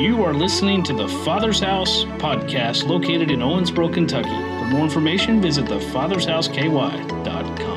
[0.00, 4.30] You are listening to the Father's House podcast located in Owensboro, Kentucky.
[4.30, 7.69] For more information, visit thefathershouseky.com.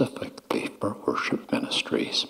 [0.00, 2.24] specifically for worship ministries.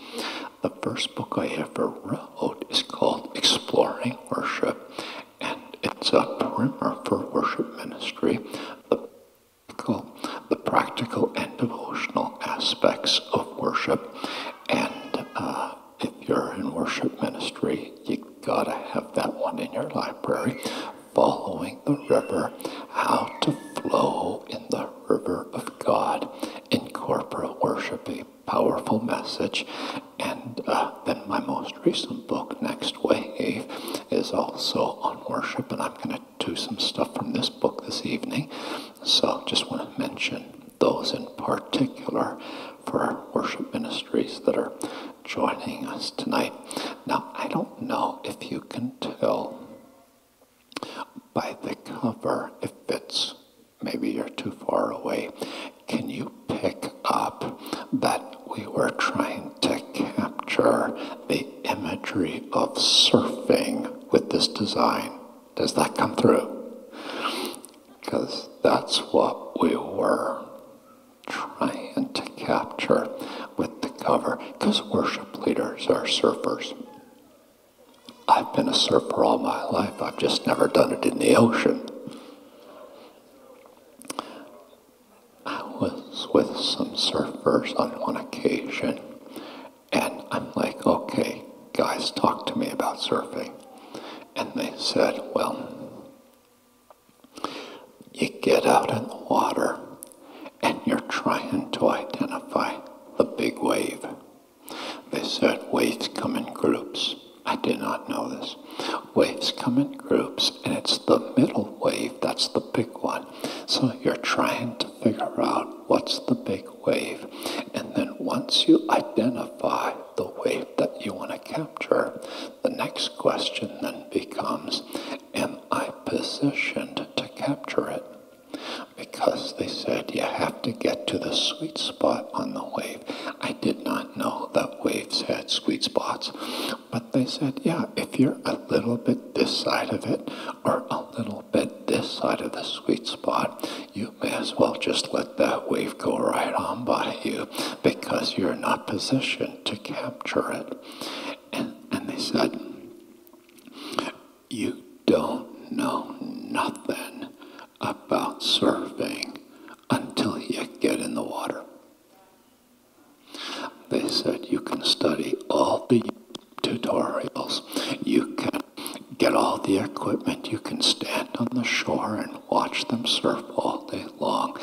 [169.64, 170.50] the equipment.
[170.50, 174.58] You can stand on the shore and watch them surf all day long,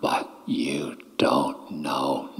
[0.00, 2.30] but you don't know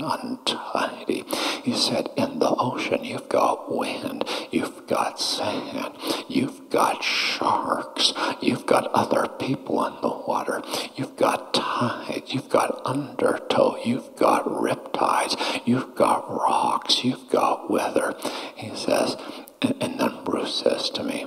[0.00, 1.24] untidy.
[1.62, 5.96] He said, In the ocean, you've got wind, you've got sand,
[6.28, 10.62] you've got sharks, you've got other people in the water,
[10.96, 18.14] you've got tides, you've got undertow, you've got riptides, you've got rocks, you've got weather.
[18.56, 19.16] He says,
[19.60, 21.26] and, and then Bruce says to me,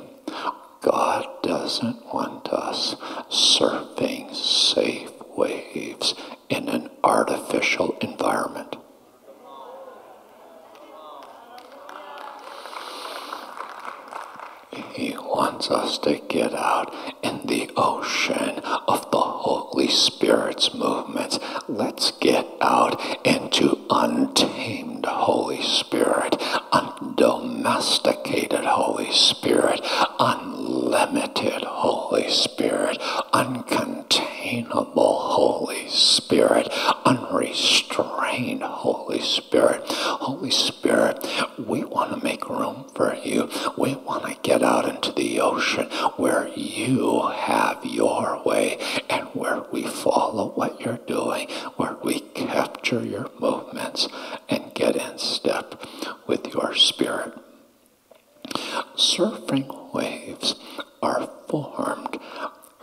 [0.82, 2.96] God doesn't want us
[3.30, 6.14] surfing safe waves
[6.50, 8.75] in an artificial environment.
[14.75, 21.39] He wants us to get out in the ocean of the Holy Spirit's movements.
[21.67, 26.36] Let's get out into untamed Holy Spirit,
[26.72, 29.82] undomesticated Holy Spirit,
[30.20, 32.98] unlimited Holy Spirit,
[33.34, 36.67] uncontainable Holy Spirit,
[37.05, 39.82] unrestrained Holy Spirit.
[39.86, 41.25] Holy Spirit,
[41.58, 43.50] we want to make room for you.
[43.77, 45.86] We want to get out into the ocean
[46.17, 48.79] where you have your way
[49.10, 54.07] and where we follow what you're doing, where we capture your movements
[54.50, 55.79] and get in step
[56.25, 57.34] with your spirit.
[58.95, 60.55] Surfing waves
[61.01, 62.17] are formed,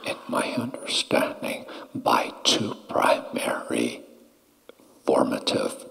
[0.07, 4.03] in my understanding, by two primary
[5.05, 5.85] formative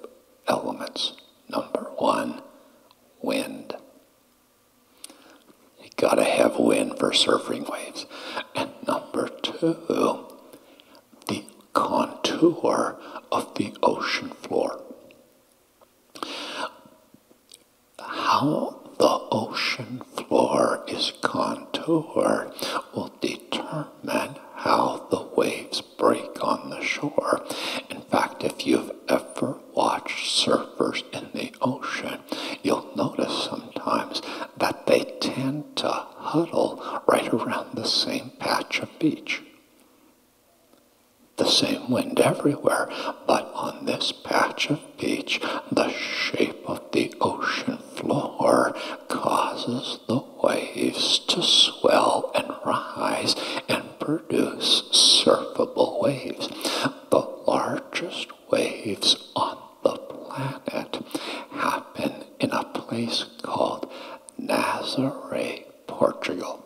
[0.48, 1.14] elements.
[1.50, 2.42] Number one,
[3.22, 3.76] wind
[6.02, 8.08] gotta have wind for surfing waves.
[8.56, 10.26] And number two,
[11.28, 12.98] the contour
[13.32, 14.82] of the ocean floor.
[18.00, 22.52] How the ocean floor is contoured
[22.96, 27.44] will determine how the waves break on the shore.
[27.90, 32.20] In fact, if you've ever watched surfers in the ocean,
[32.62, 34.22] you'll notice sometimes
[34.58, 39.42] that they tend to huddle right around the same patch of beach.
[41.38, 42.88] The same wind everywhere,
[43.26, 45.42] but on this patch of beach,
[45.72, 48.76] the shape of the ocean floor
[49.08, 53.36] causes the waves to swell and rise
[53.70, 56.48] and produce surfable waves.
[57.12, 61.00] The largest waves on the planet
[61.52, 63.92] happen in a place called
[64.40, 66.66] Nazaré, Portugal.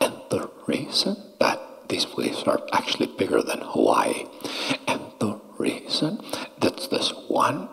[0.00, 4.26] And the reason that these waves are actually bigger than Hawaii,
[4.86, 6.20] and the reason
[6.60, 7.68] that this one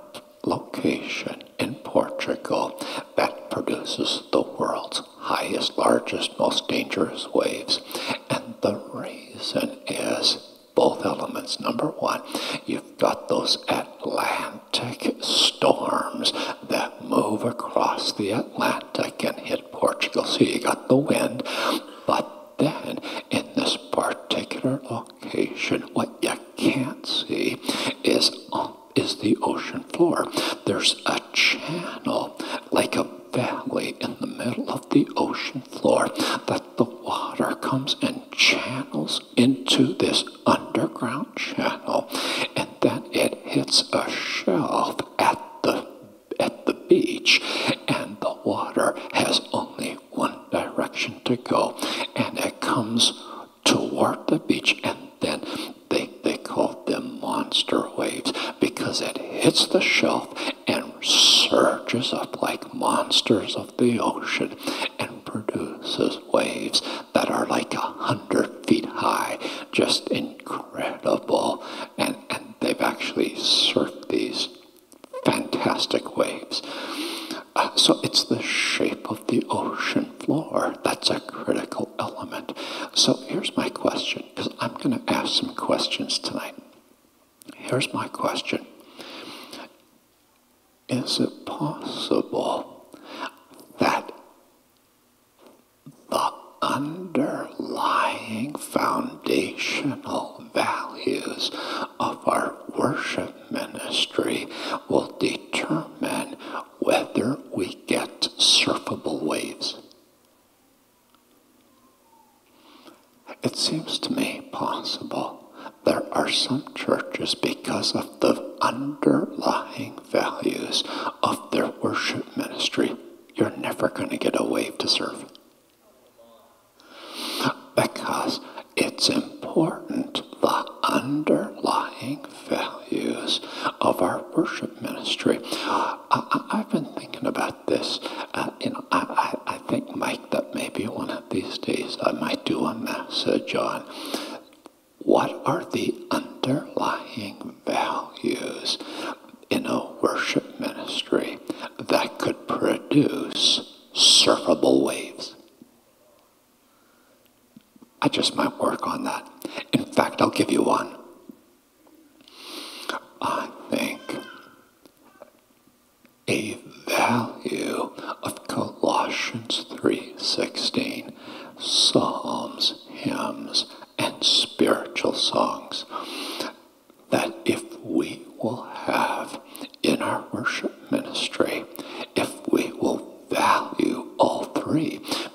[0.46, 2.80] location in Portugal
[3.16, 7.82] that produces the world's highest, largest, most dangerous waves.
[8.30, 11.60] And the reason is both elements.
[11.60, 12.22] Number one,
[12.66, 16.34] you've got those Atlantic storms
[16.68, 20.26] that move across the Atlantic and hit Portugal.
[20.26, 21.44] So you got the wind,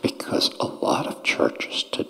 [0.02, 2.07] because a lot of churches today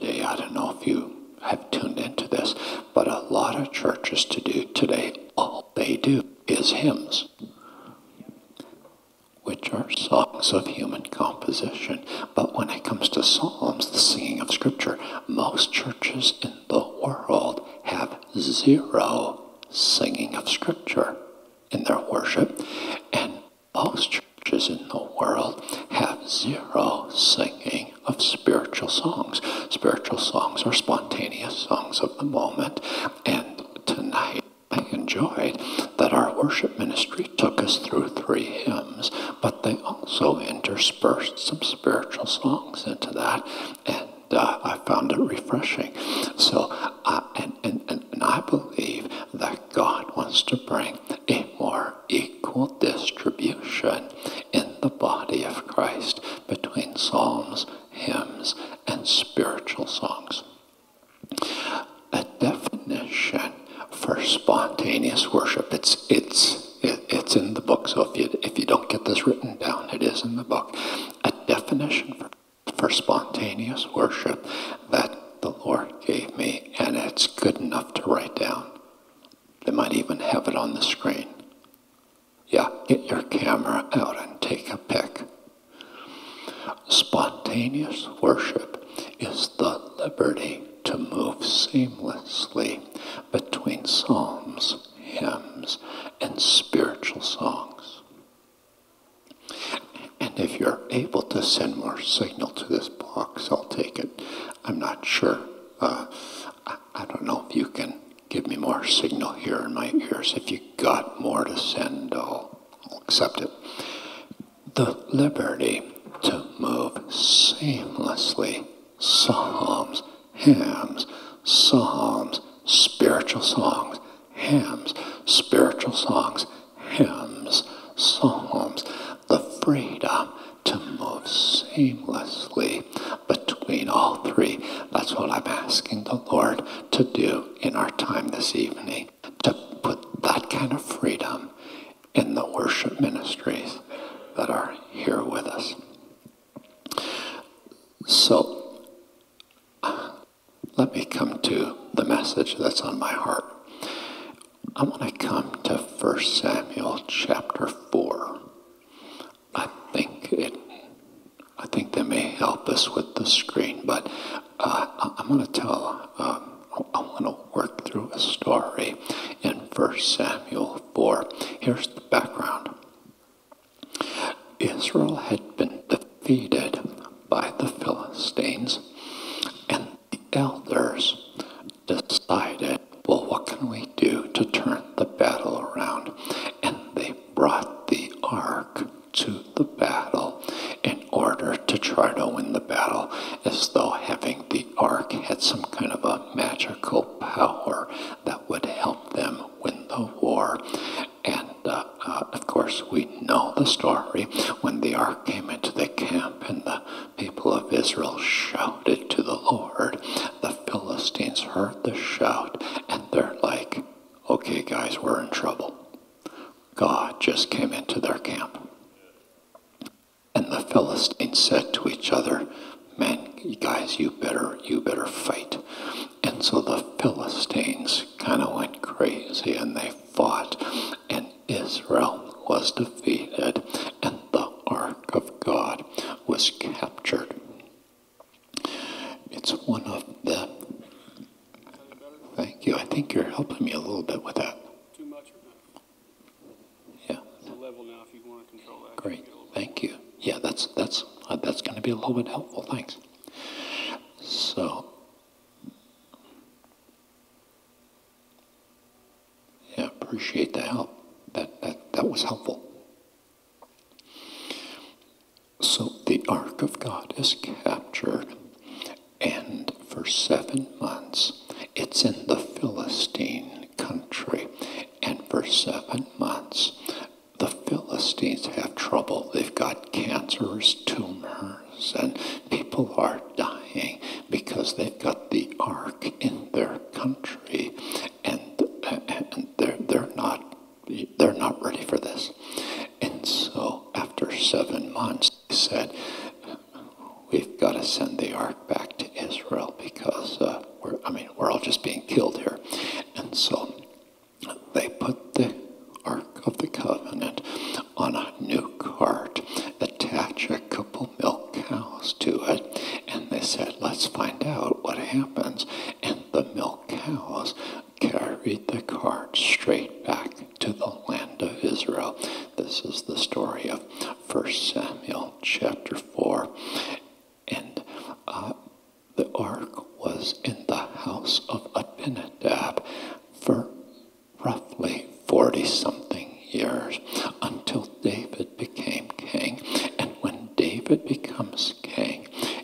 [168.58, 168.96] story
[169.42, 171.28] in 1 Samuel 4.
[171.60, 171.88] Here's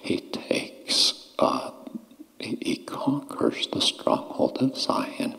[0.04, 1.70] He takes, uh,
[2.38, 5.34] he conquers the stronghold of Zion,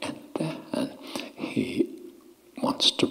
[0.00, 0.98] and then
[1.34, 2.00] he
[2.62, 3.06] wants to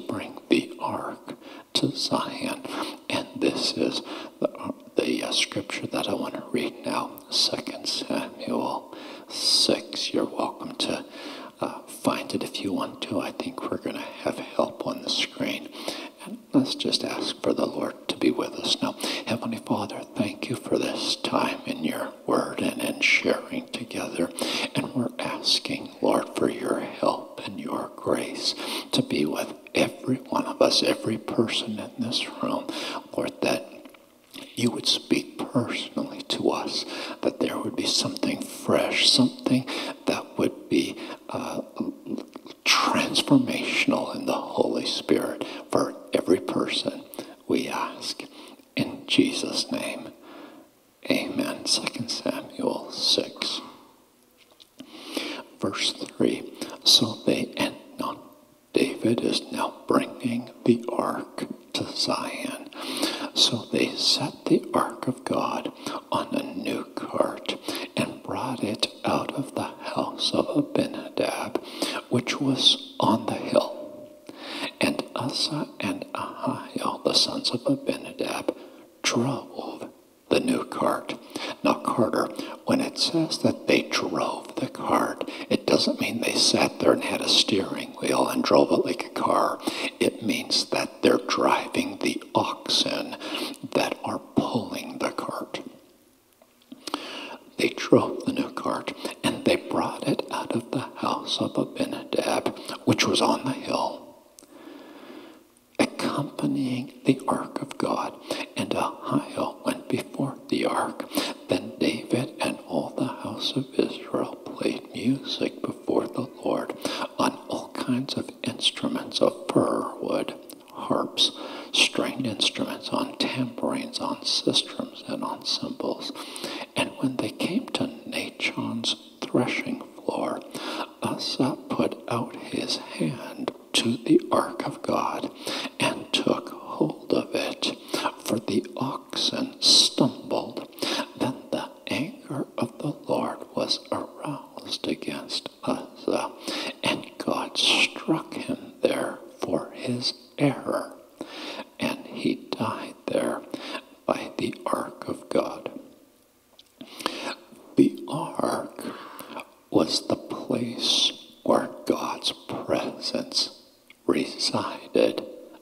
[31.35, 31.74] person.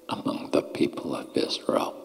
[0.10, 2.03] among the people of Israel.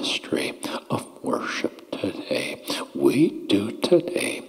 [0.00, 0.58] ministry
[0.88, 2.64] of worship today.
[2.94, 4.39] We do today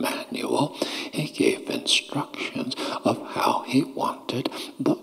[0.00, 0.76] manual,
[1.12, 4.94] he gave instructions of how he wanted the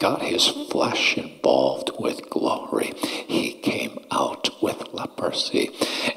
[0.00, 2.92] got his flesh involved with glory.
[3.28, 5.70] He came out with leprosy.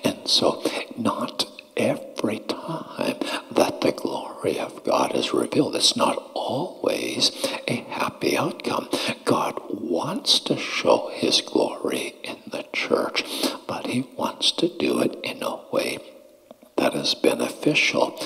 [0.03, 0.63] And so,
[0.97, 3.17] not every time
[3.51, 7.31] that the glory of God is revealed, it's not always
[7.67, 8.89] a happy outcome.
[9.25, 13.25] God wants to show his glory in the church,
[13.67, 15.99] but he wants to do it in a way
[16.77, 18.19] that is beneficial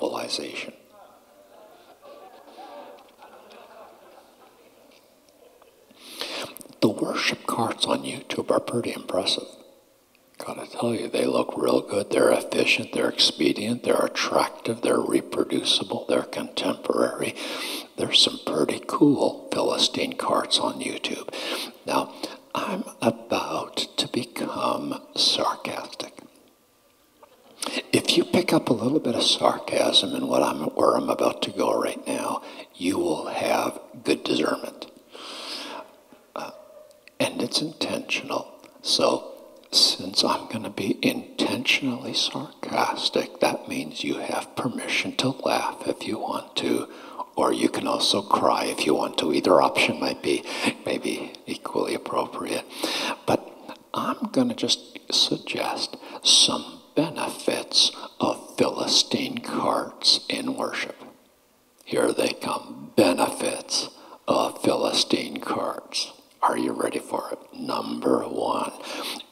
[0.00, 0.72] mobilization.
[6.80, 9.44] The worship carts on YouTube are pretty impressive.
[10.38, 12.10] Gotta tell you, they look real good.
[12.10, 17.34] They're efficient, they're expedient, they're attractive, they're reproducible, they're contemporary.
[17.98, 21.28] There's some pretty cool Philistine carts on YouTube.
[21.86, 22.14] Now,
[22.54, 26.14] I'm about to become sarcastic.
[27.92, 31.42] If you pick up a little bit of sarcasm in what I'm where I'm about
[31.42, 32.42] to go right now,
[32.74, 34.86] you will have good discernment.
[36.34, 36.52] Uh,
[37.18, 38.52] and it's intentional.
[38.82, 39.30] So
[39.72, 46.06] since I'm going to be intentionally sarcastic, that means you have permission to laugh if
[46.06, 46.88] you want to,
[47.36, 49.32] or you can also cry if you want to.
[49.32, 50.44] Either option might be
[50.86, 52.64] maybe equally appropriate.
[53.26, 53.46] But
[53.94, 60.96] I'm going to just suggest some benefits of Philistine carts in worship.
[61.82, 63.88] Here they come benefits
[64.28, 66.12] of Philistine carts.
[66.42, 67.58] Are you ready for it?
[67.58, 68.72] Number one,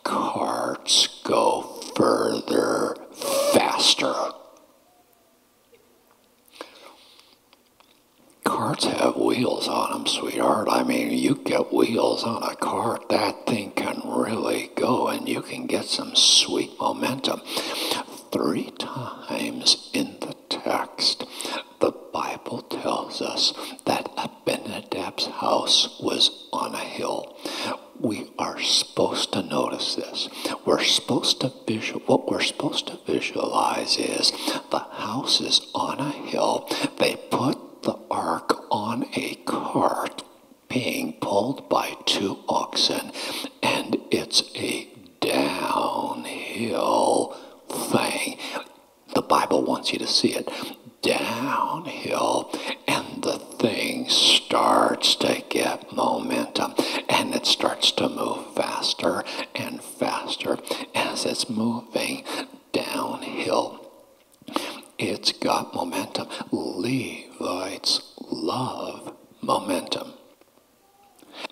[0.03, 2.97] carts go further
[3.53, 4.15] faster.
[8.49, 10.69] Carts have wheels on them, sweetheart.
[10.71, 15.43] I mean, you get wheels on a cart, that thing can really go and you
[15.43, 17.43] can get some sweet momentum.
[18.33, 21.27] Three times in the text,
[21.81, 23.53] the Bible tells us
[23.85, 27.37] that Abinadab's house was on a hill.
[28.01, 30.31] We are supposed to notice this.
[30.65, 34.33] We're supposed to visual what we're supposed to visualize is
[34.71, 36.67] the house is on a hill.
[36.99, 40.23] They put the ark on a cart
[40.69, 43.13] being pulled by two oxen,
[43.63, 44.89] and it's a
[45.21, 46.57] downhill
[47.69, 48.39] thing.
[49.15, 50.49] The Bible wants you to see it
[51.03, 52.51] downhill,
[52.87, 56.75] and the thing starts to get momentum,
[57.09, 59.25] and it starts to move faster
[59.55, 60.59] and faster
[60.95, 62.25] as it's moving
[62.73, 63.85] downhill.
[64.99, 66.27] It's got momentum.
[66.51, 70.15] Levites love momentum.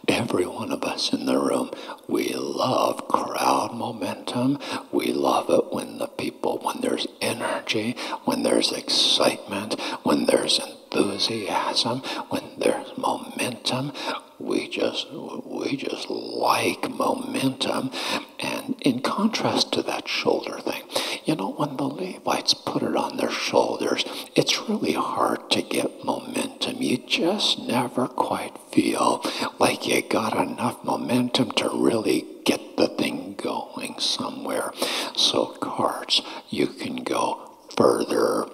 [0.09, 1.71] Every one of us in the room,
[2.09, 4.59] we love crowd momentum.
[4.91, 10.59] We love it when the people, when there's energy, when there's excitement, when there's
[10.93, 13.93] enthusiasm, when there's momentum.
[14.39, 17.91] We just, we just like momentum.
[18.39, 20.83] And in contrast to that shoulder thing,
[21.25, 26.05] you know, when the Levites put it on their shoulders, it's really hard to get
[26.05, 26.83] momentum.
[26.83, 29.25] You just never quite feel
[29.59, 34.73] like you got enough momentum to really get the thing going somewhere.
[35.17, 36.21] So, carts,
[36.51, 38.47] you can go further,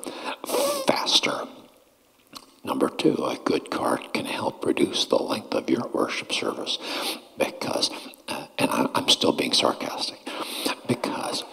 [0.87, 1.47] faster.
[2.65, 6.79] Number two, a good cart can help reduce the length of your worship service
[7.37, 7.91] because,
[8.29, 10.19] uh, and I, I'm still being sarcastic,
[10.87, 11.45] because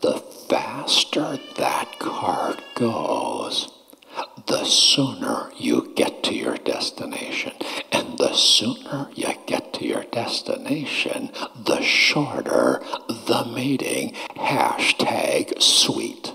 [0.00, 3.70] the faster that cart goes,
[4.46, 7.52] the sooner you get to your destination.
[7.92, 11.30] And the sooner you get to your destination,
[11.64, 14.14] the shorter the meeting.
[14.36, 16.32] Hashtag sweet.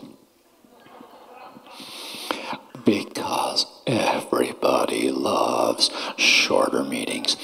[2.86, 3.41] Because
[3.88, 7.36] everybody loves shorter meetings.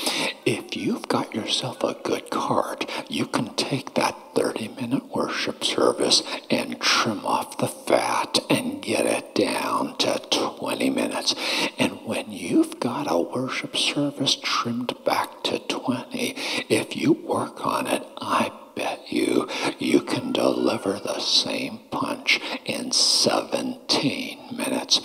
[0.45, 6.23] If you've got yourself a good cart, you can take that 30 minute worship service
[6.49, 11.35] and trim off the fat and get it down to 20 minutes.
[11.77, 16.35] And when you've got a worship service trimmed back to 20,
[16.69, 22.91] if you work on it, I bet you you can deliver the same punch in
[22.91, 25.01] 17 minutes.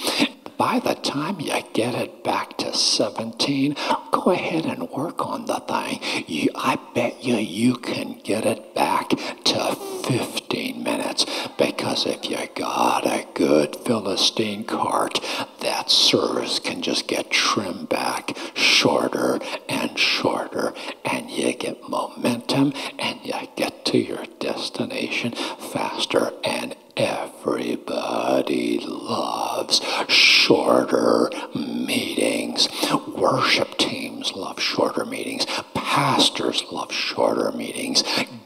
[0.63, 3.75] By the time you get it back to 17,
[4.13, 5.99] go ahead and work on the thing.
[6.29, 11.27] You, I bet you you can get it back to 15 minutes
[11.59, 15.19] because if you got a good Philistine cart,
[15.63, 23.19] that service can just get trimmed back shorter and shorter, and you get momentum and
[23.25, 32.69] you get to your destination faster and everybody loves shorter meetings.
[33.09, 35.47] Worship teams love shorter meetings.
[35.75, 38.05] Pastors love shorter meetings.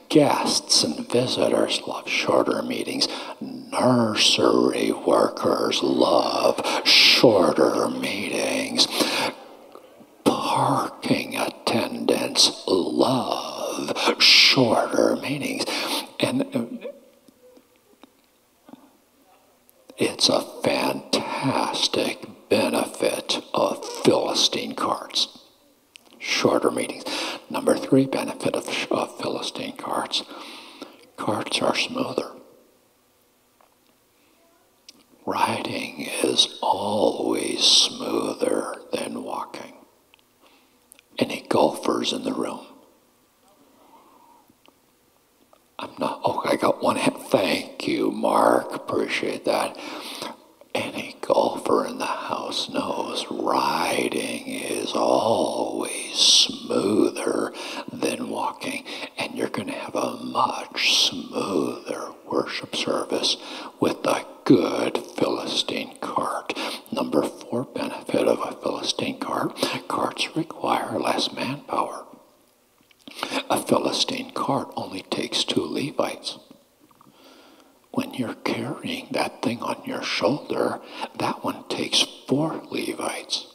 [0.09, 3.09] Guests and visitors love shorter meetings.
[3.40, 8.86] Nursery workers love shorter meetings.
[10.24, 15.64] Parking attendants love shorter meetings.
[16.20, 16.86] And
[19.99, 25.38] it's a fantastic benefit of Philistine carts.
[26.18, 27.05] Shorter meetings.
[27.51, 30.22] Number three benefit of, of Philistine carts
[31.16, 32.30] carts are smoother.
[35.24, 39.74] Riding is always smoother than walking.
[41.18, 42.64] Any golfers in the room?
[45.79, 46.97] Oh, I got one.
[46.97, 48.74] Thank you, Mark.
[48.74, 49.77] Appreciate that.
[50.74, 57.53] Any golfer in the house knows riding is always smoother
[57.93, 58.85] than walking,
[59.18, 63.37] and you're going to have a much smoother worship service
[63.81, 66.55] with a good Philistine cart.
[66.91, 69.55] Number four benefit of a Philistine cart
[69.89, 72.05] carts require less manpower.
[73.49, 76.38] A Philistine cart only takes two Levites
[77.97, 80.80] when you're carrying that thing on your shoulder,
[81.18, 83.47] that one takes four Levites.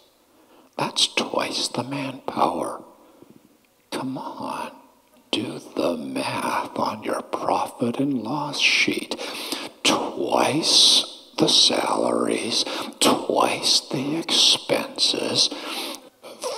[0.79, 2.83] That's twice the manpower.
[3.91, 4.71] Come on,
[5.31, 9.15] do the math on your profit and loss sheet.
[9.83, 12.65] Twice the salaries,
[12.99, 15.51] twice the expenses.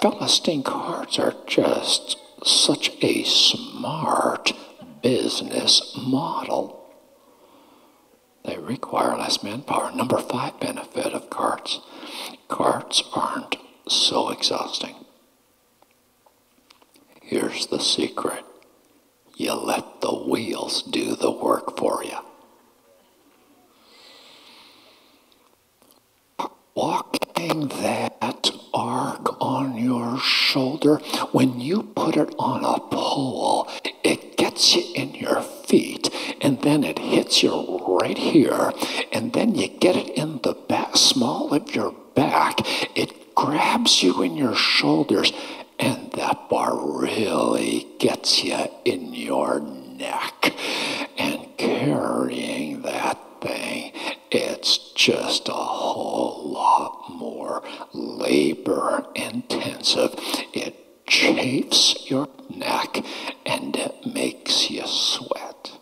[0.02, 4.54] Philistine carts are just such a smart
[5.02, 6.80] business model.
[8.46, 9.92] They require less manpower.
[9.96, 11.80] Number five benefit of carts
[12.48, 13.56] carts aren't
[13.88, 14.96] so exhausting.
[17.22, 18.44] Here's the secret
[19.36, 22.18] you let the wheels do the work for you.
[26.76, 30.98] Walking that ark on your shoulder,
[31.32, 33.70] when you put it on a pole,
[34.04, 36.10] it gets you in your feet
[36.42, 38.72] and then it hits you right here
[39.12, 42.60] and then you get it in the back, small of your back.
[42.98, 45.32] It grabs you in your shoulders
[45.80, 50.56] and that bar really gets you in your neck.
[51.18, 53.94] And carrying that thing,
[54.34, 57.64] it's just a whole lot more
[57.94, 60.16] labor intensive.
[60.54, 63.04] It chafes your neck
[63.46, 65.73] and it makes you sweat.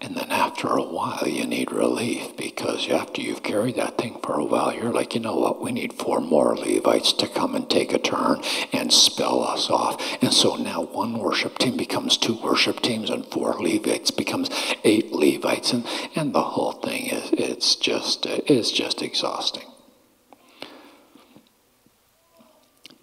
[0.00, 4.38] And then after a while, you need relief because after you've carried that thing for
[4.38, 5.60] a while, you're like, you know what?
[5.60, 8.40] We need four more Levites to come and take a turn
[8.72, 10.00] and spell us off.
[10.22, 14.50] And so now one worship team becomes two worship teams, and four Levites becomes
[14.84, 15.84] eight Levites, and,
[16.14, 19.64] and the whole thing is it's just it's just exhausting.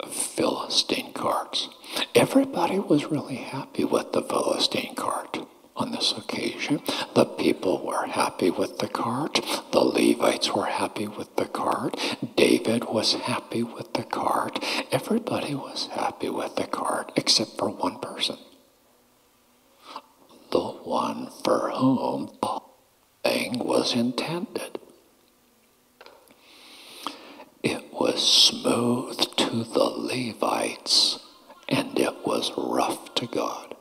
[0.08, 1.68] Philistine carts.
[2.14, 5.39] Everybody was really happy with the Philistine cart
[5.76, 6.82] on this occasion.
[7.13, 9.39] The people were happy with the cart.
[9.71, 11.97] The Levites were happy with the cart.
[12.36, 14.63] David was happy with the cart.
[14.91, 18.38] Everybody was happy with the cart except for one person.
[20.51, 22.59] The one for whom the
[23.23, 24.80] thing was intended.
[27.63, 31.19] It was smooth to the Levites
[31.67, 33.76] and it was rough to God.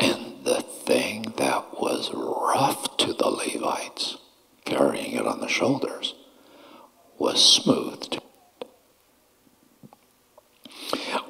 [0.00, 4.18] And the thing that was rough to the Levites,
[4.64, 6.14] carrying it on the shoulders,
[7.18, 8.20] was smooth to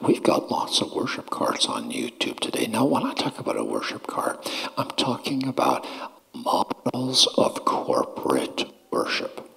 [0.01, 2.67] We've got lots of worship carts on YouTube today.
[2.67, 5.87] Now, when I talk about a worship cart, I'm talking about
[6.35, 9.49] models of corporate worship.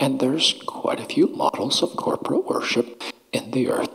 [0.00, 3.02] And there's quite a few models of corporate worship
[3.32, 3.93] in the earth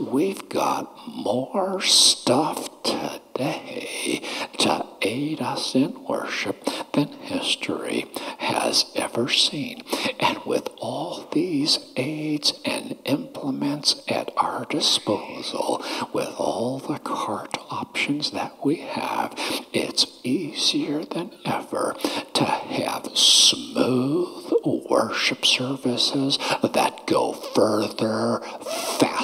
[0.00, 4.22] We've got more stuff today
[4.58, 8.06] to aid us in worship than history
[8.38, 9.82] has ever seen.
[10.18, 18.30] And with all these aids and implements at our disposal, with all the cart options
[18.32, 19.34] that we have,
[19.72, 21.96] it's easier than ever
[22.34, 24.52] to have smooth
[24.88, 28.40] worship services that go further,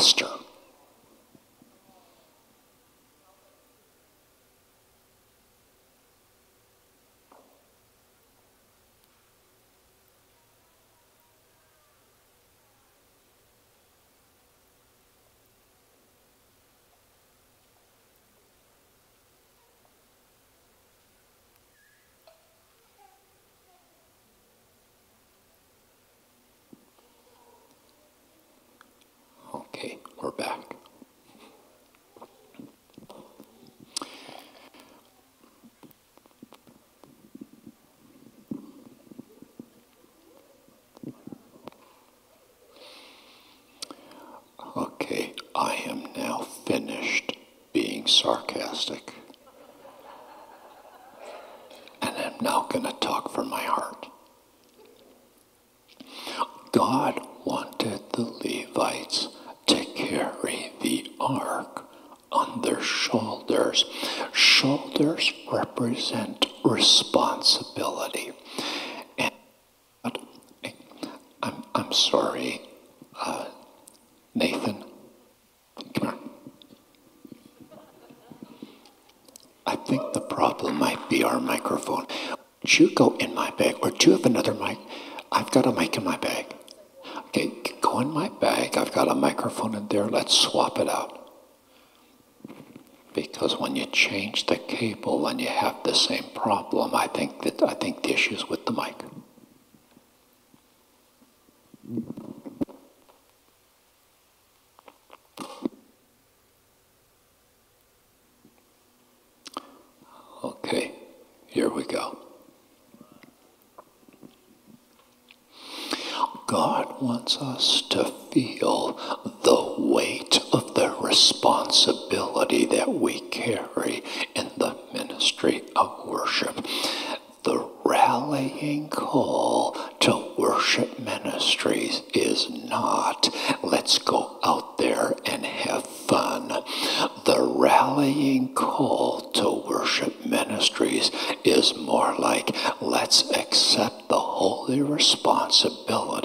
[0.03, 0.32] master.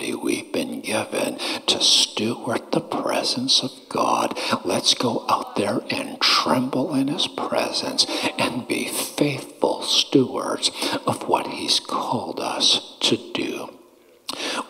[0.08, 1.38] authority we've been given
[1.68, 4.38] to steward the presence of God.
[4.64, 8.05] Let's go out there and tremble in His presence
[8.38, 10.72] and be faithful stewards
[11.05, 13.70] of what He's called us to do.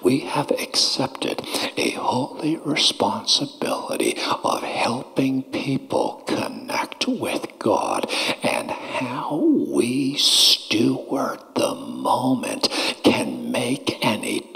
[0.03, 1.41] We have accepted
[1.75, 8.05] a holy responsibility of helping people connect with God
[8.43, 12.69] and how we steward the moment
[13.03, 13.96] can make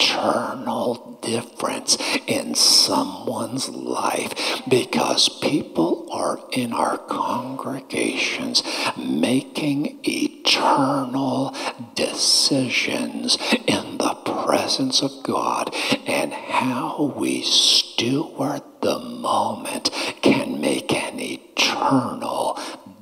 [0.02, 1.96] eternal difference
[2.26, 4.34] in someone's life
[4.68, 8.64] because people are in our congregations
[8.98, 11.56] making eternal
[11.94, 13.38] decisions
[13.68, 15.74] in the presence of God.
[16.08, 19.92] And how we steward the moment
[20.24, 22.60] can make an eternal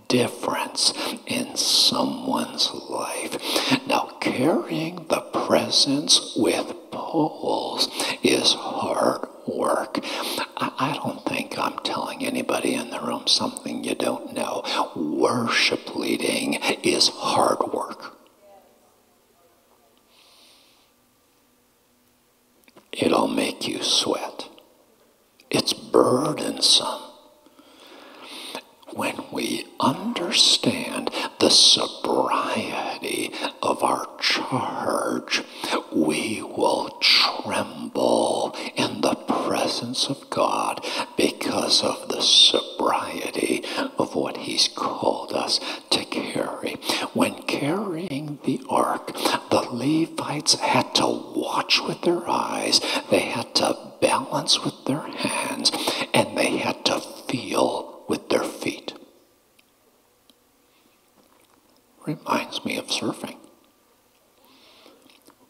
[0.10, 0.94] difference
[1.28, 3.38] in someone's life.
[3.88, 7.88] Now, carrying the presence with poles
[8.22, 10.00] is hard work.
[10.58, 14.64] I, don't think I'm telling anybody in the room something you don't know.
[14.96, 18.18] Worship leading is hard work.
[22.92, 24.50] It'll make you sweat.
[25.50, 27.09] It's burdensome.
[28.94, 33.32] When we understand the sobriety
[33.62, 35.44] of our charge,
[35.94, 40.84] we will tremble in the presence of God
[41.16, 43.64] because of the sobriety
[43.98, 45.60] of what He's called us
[45.92, 46.74] to carry.
[47.14, 49.14] When carrying the ark,
[49.52, 52.82] the Levites had to watch with their eyes,
[53.12, 55.72] they had to balance with their hands,
[56.14, 58.94] and they had to feel with their feet.
[62.06, 63.38] Reminds me of surfing.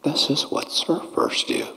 [0.04, 1.68] This is what surfers do.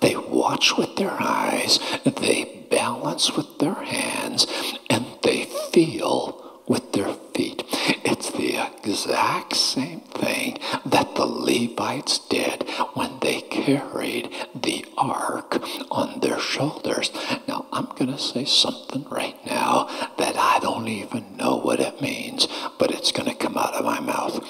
[0.00, 4.46] They watch with their eyes, they balance with their hands,
[4.88, 7.62] and they feel with their feet.
[8.02, 12.62] It's the exact same thing that the Levites did
[12.94, 17.10] when they carried the ark on their shoulders.
[17.46, 19.84] Now, I'm going to say something right now
[20.16, 22.48] that I don't even know what it means,
[22.78, 24.42] but it's going to come out of my mouth.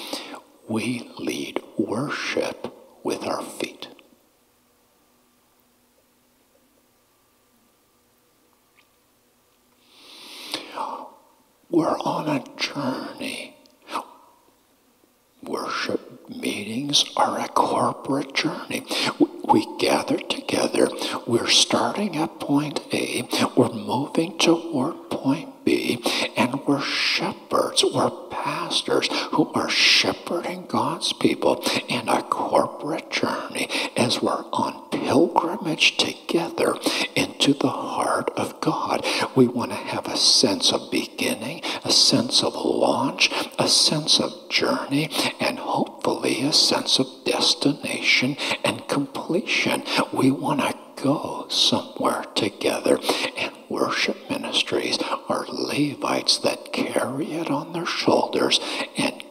[0.68, 3.81] We lead worship with our feet.
[11.72, 13.56] We're on a journey.
[15.42, 18.84] Worship meetings are a corporate journey.
[19.42, 20.90] We gather together.
[21.26, 23.26] We're starting at point A.
[23.56, 26.04] We're moving toward point B.
[26.36, 27.82] And we're shepherds.
[27.82, 35.96] We're pastors who are shepherding God's people in a corporate journey as we're on pilgrimage
[35.96, 36.76] together
[37.14, 39.04] into the heart of God.
[39.34, 44.48] We want to have a sense of beginning, a sense of launch, a sense of
[44.48, 49.82] journey, and hopefully a sense of destination and completion.
[50.12, 52.98] We want to go somewhere together.
[53.36, 54.98] And worship ministries
[55.28, 58.60] are Levites that carry it on their shoulders
[58.96, 59.21] and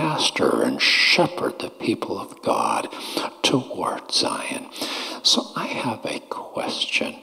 [0.00, 2.88] pastor and shepherd the people of God
[3.42, 4.66] toward Zion.
[5.22, 7.16] So I have a question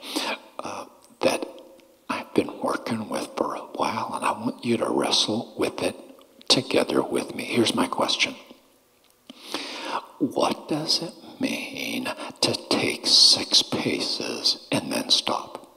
[0.60, 0.84] uh,
[1.22, 1.44] that
[2.08, 5.96] I've been working with for a while, and I want you to wrestle with it
[6.48, 7.42] together with me.
[7.46, 8.36] Here's my question
[10.20, 12.08] What does it mean
[12.42, 15.68] to take six paces and then stop?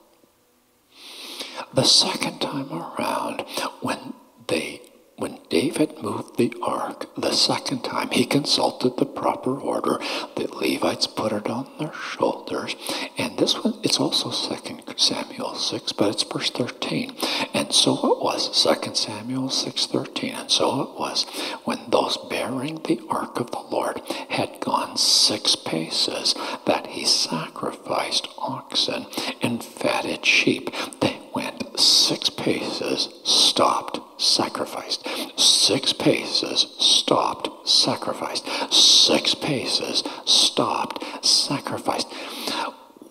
[1.74, 3.40] The second time around,
[3.80, 4.14] when
[4.46, 4.82] they
[5.22, 10.00] when David moved the ark the second time, he consulted the proper order.
[10.34, 12.74] The Levites put it on their shoulders.
[13.16, 17.14] And this one, it's also 2 Samuel 6, but it's verse 13.
[17.54, 20.34] And so it was, 2 Samuel 6, 13.
[20.34, 21.24] And so it was
[21.62, 24.00] when those bearing the ark of the Lord
[24.30, 26.34] had gone six paces
[26.66, 29.06] that he sacrificed oxen
[29.40, 30.70] and fatted sheep.
[31.00, 35.06] They went six paces, stopped, sacrificed.
[35.38, 38.46] Six paces, stopped, sacrificed.
[38.72, 42.12] Six paces, stopped, sacrificed.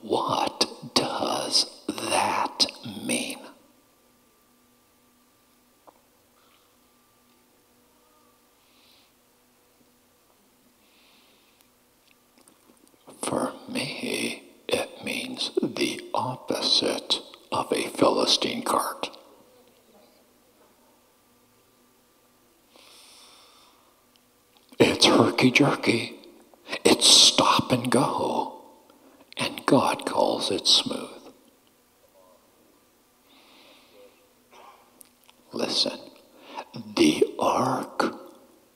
[0.02, 2.66] What does that
[3.06, 3.38] mean?
[13.22, 17.20] For me, it means the opposite
[17.52, 19.10] of a Philistine cart.
[24.80, 26.16] It's herky jerky.
[26.84, 28.64] It's stop and go.
[29.38, 31.10] And God calls it smooth.
[35.54, 36.00] Listen,
[36.96, 38.16] the ark,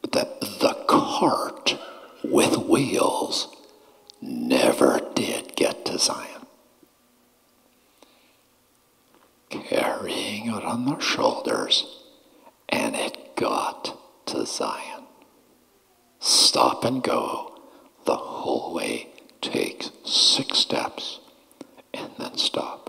[0.03, 0.27] the,
[0.59, 1.77] the cart
[2.23, 3.55] with wheels
[4.21, 6.34] never did get to Zion.
[9.63, 12.01] Carrying it on their shoulders,
[12.69, 13.97] and it got
[14.27, 15.05] to Zion.
[16.19, 17.59] Stop and go
[18.05, 19.09] the whole way
[19.41, 21.19] takes six steps
[21.93, 22.81] and then stop.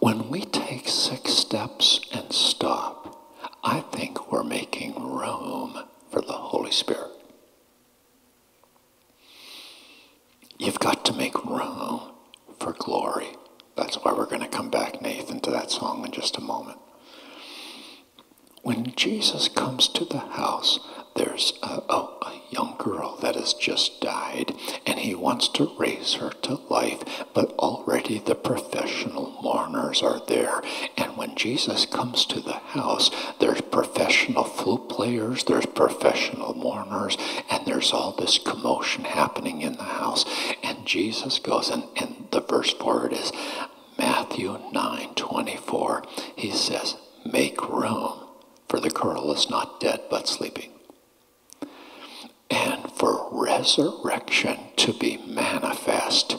[0.00, 3.30] When we take six steps and stop,
[3.62, 7.13] I think we're making room for the Holy Spirit.
[10.58, 12.12] You've got to make room
[12.60, 13.36] for glory.
[13.76, 16.78] That's why we're going to come back, Nathan, to that song in just a moment
[18.64, 20.80] when Jesus comes to the house,
[21.16, 24.54] there's a, a, a, young girl that has just died,
[24.86, 27.02] and he wants to raise her to life,
[27.34, 30.62] but already the professional mourners are there.
[30.96, 37.18] And when Jesus comes to the house, there's professional flute players, there's professional mourners,
[37.50, 40.24] and there's all this commotion happening in the house.
[40.62, 43.32] And Jesus goes, and, and the verse for it is
[43.98, 46.04] Matthew 9 24.
[46.36, 48.23] He says, Make room,
[48.74, 50.72] for the girl is not dead but sleeping
[52.50, 56.36] and for resurrection to be manifest,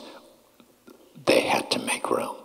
[1.25, 2.35] they had to make room.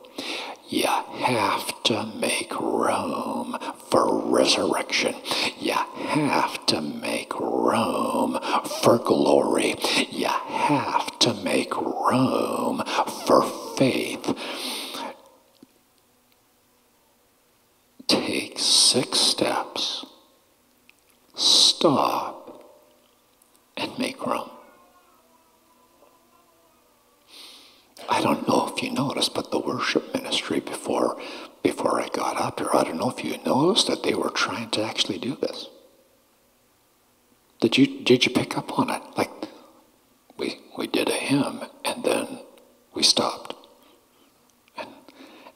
[0.68, 3.58] You have to make room
[3.90, 5.16] for resurrection.
[5.58, 8.38] You have to make room
[8.82, 9.74] for glory.
[10.08, 12.84] You have to make room
[13.26, 13.42] for
[13.76, 14.36] faith.
[18.10, 20.04] Take six steps.
[21.36, 22.64] Stop
[23.76, 24.50] and make room.
[28.08, 31.20] I don't know if you noticed, but the worship ministry before
[31.62, 34.70] before I got up here, I don't know if you noticed that they were trying
[34.70, 35.68] to actually do this.
[37.60, 39.02] Did you did you pick up on it?
[39.16, 39.30] Like
[40.36, 42.40] we we did a hymn and then
[42.92, 43.54] we stopped.
[44.76, 44.88] And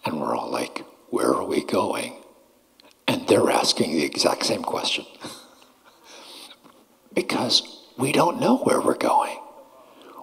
[0.04, 2.20] and we're all like, where are we going?
[3.06, 5.04] And they're asking the exact same question.
[7.14, 7.62] because
[7.96, 9.38] we don't know where we're going.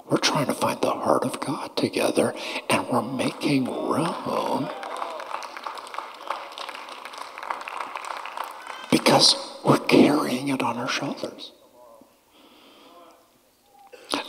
[0.10, 2.34] We're trying to find the heart of God together,
[2.70, 4.70] and we're making room
[8.92, 11.54] because we're carrying it on our shoulders.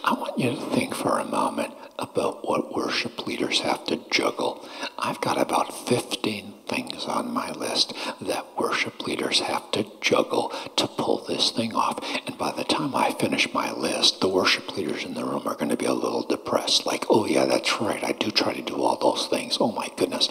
[0.05, 4.69] I want you to think for a moment about what worship leaders have to juggle.
[4.99, 10.89] I've got about 15 things on my list that worship leaders have to juggle to
[10.89, 11.99] pull this thing off.
[12.27, 15.55] And by the time I finish my list, the worship leaders in the room are
[15.55, 16.87] going to be a little depressed.
[16.87, 18.03] Like, oh, yeah, that's right.
[18.03, 19.59] I do try to do all those things.
[19.61, 20.29] Oh, my goodness.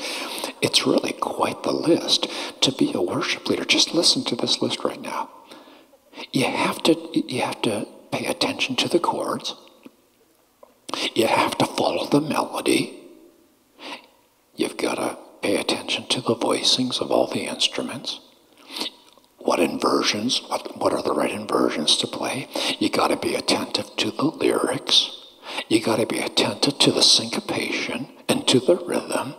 [0.62, 2.28] It's really quite the list
[2.62, 3.64] to be a worship leader.
[3.66, 5.30] Just listen to this list right now.
[6.34, 9.56] You have to, you have to pay attention to the chords.
[11.14, 12.98] You have to follow the melody.
[14.56, 18.20] You've got to pay attention to the voicings of all the instruments.
[19.40, 22.48] What inversions, what, what are the right inversions to play?
[22.80, 25.18] You got to be attentive to the lyrics.
[25.68, 29.36] You got to be attentive to the syncopation and to the rhythm.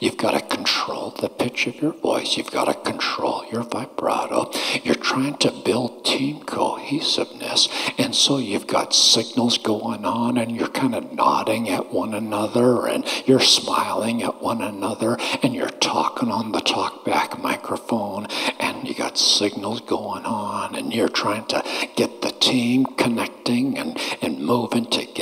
[0.00, 2.36] You've got to control the pitch of your voice.
[2.36, 4.50] You've got to control your vibrato.
[4.82, 7.68] You're trying to build team cohesiveness.
[7.98, 12.86] And so you've got signals going on and you're kind of nodding at one another
[12.86, 18.26] and you're smiling at one another and you're talking on the talkback microphone
[18.60, 21.64] and you got signals going on and you're trying to
[21.96, 25.13] get the team connecting and, and moving together.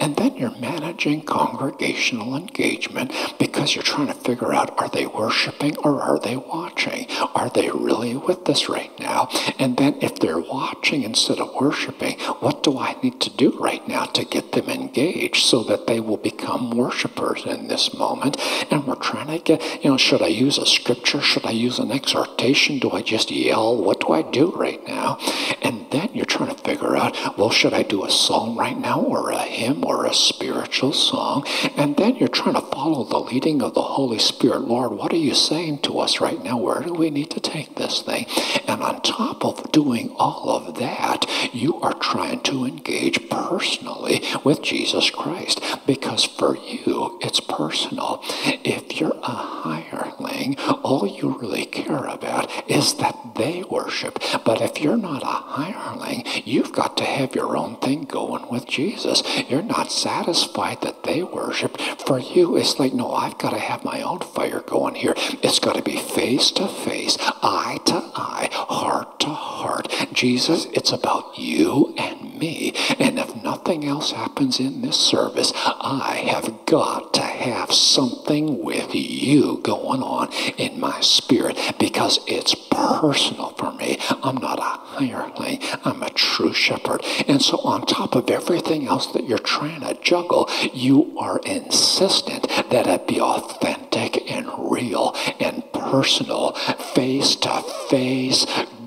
[0.00, 5.76] And then you're managing congregational engagement because you're trying to figure out are they worshiping
[5.78, 7.06] or are they watching?
[7.34, 9.28] Are they really with us right now?
[9.58, 13.86] And then if they're watching instead of worshiping, what do I need to do right
[13.86, 18.36] now to get them engaged so that they will become worshipers in this moment?
[18.70, 21.20] And we're trying to get, you know, should I use a scripture?
[21.20, 22.78] Should I use an exhortation?
[22.78, 23.76] Do I just yell?
[23.76, 25.18] What do I do right now?
[25.62, 29.00] And then you're trying to figure out, well, should I do a song right now
[29.00, 31.46] or a hymn or a spiritual song?
[31.76, 34.62] And then you're trying to follow the leading of the Holy Spirit.
[34.62, 36.58] Lord, what are you saying to us right now?
[36.58, 38.26] Where do we need to take this thing?
[38.66, 44.62] And on top of doing all of that, you are trying to engage personally with
[44.62, 48.22] Jesus Christ because for you, it's personal.
[48.64, 54.18] If you're a hireling, all you really care about is that they worship.
[54.44, 58.66] But if you're not a hireling, you've got to have your own thing going with
[58.66, 59.22] Jesus.
[59.48, 61.80] You're not satisfied that they worship.
[62.06, 65.14] For you, it's like, no, I've got to have my own fire going here.
[65.42, 69.88] It's got to be face to face, eye to eye, heart to heart.
[70.12, 72.74] Jesus, it's about you and me.
[72.98, 78.94] And if nothing else happens in this service, I have got to have something with
[78.94, 83.98] you going on in my spirit because it's personal for me.
[84.22, 85.60] I'm not a hireling.
[85.84, 87.02] I'm a true shepherd.
[87.28, 92.46] And so on top of everything else that you're trying to juggle, you are insistent
[92.70, 96.52] that it be authentic and real and personal,
[96.94, 98.44] face to face,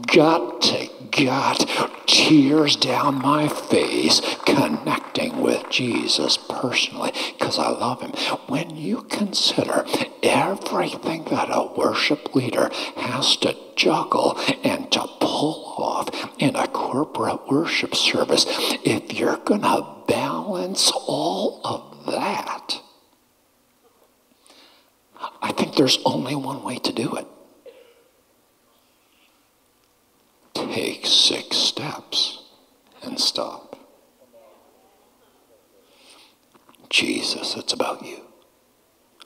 [0.07, 1.67] gut to got
[2.07, 8.11] tears down my face connecting with Jesus personally because I love him.
[8.47, 9.85] When you consider
[10.23, 17.47] everything that a worship leader has to juggle and to pull off in a corporate
[17.49, 18.45] worship service,
[18.83, 22.81] if you're going to balance all of that,
[25.41, 27.27] I think there's only one way to do it.
[30.71, 32.43] Take six steps
[33.01, 33.75] and stop.
[36.91, 38.21] Jesus, it's about you.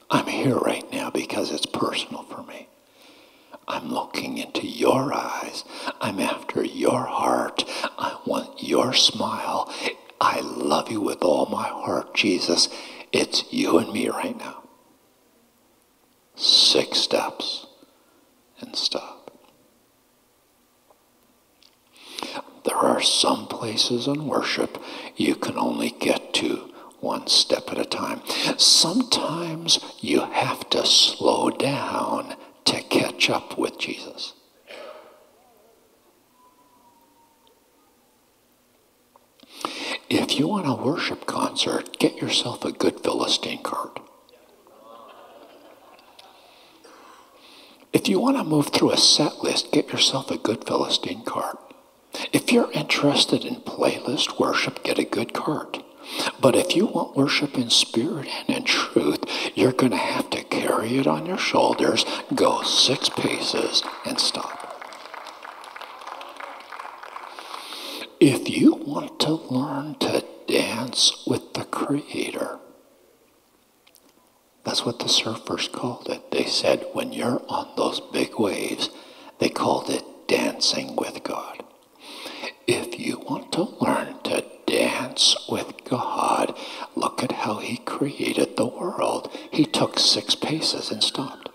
[0.09, 2.69] I'm here right now because it's personal for me.
[3.67, 5.65] I'm looking into your eyes.
[5.99, 7.65] I'm after your heart.
[7.97, 9.69] I want your smile.
[10.21, 12.69] I love you with all my heart, Jesus.
[13.11, 14.63] It's you and me right now.
[16.35, 17.67] Six steps
[18.61, 19.23] and stop.
[22.65, 24.81] There are some places in worship
[25.15, 28.21] you can only get to one step at a time.
[28.57, 32.35] Sometimes you have to slow down
[32.65, 34.33] to catch up with Jesus.
[40.09, 43.99] If you want a worship concert, get yourself a good Philistine cart.
[47.91, 51.72] If you want to move through a set list, get yourself a good Philistine cart.
[52.31, 55.83] If you're interested in playlist worship, get a good cart.
[56.39, 59.23] But if you want worship in spirit and in truth,
[59.55, 62.05] you're going to have to carry it on your shoulders,
[62.35, 64.59] go six paces, and stop.
[68.19, 72.59] If you want to learn to dance with the Creator,
[74.63, 76.31] that's what the surfers called it.
[76.31, 78.89] They said when you're on those big waves,
[79.39, 81.63] they called it dancing with God.
[82.67, 86.57] If you want to learn to dance with God,
[86.95, 89.29] look at how He created the world.
[89.51, 91.49] He took six paces and stopped.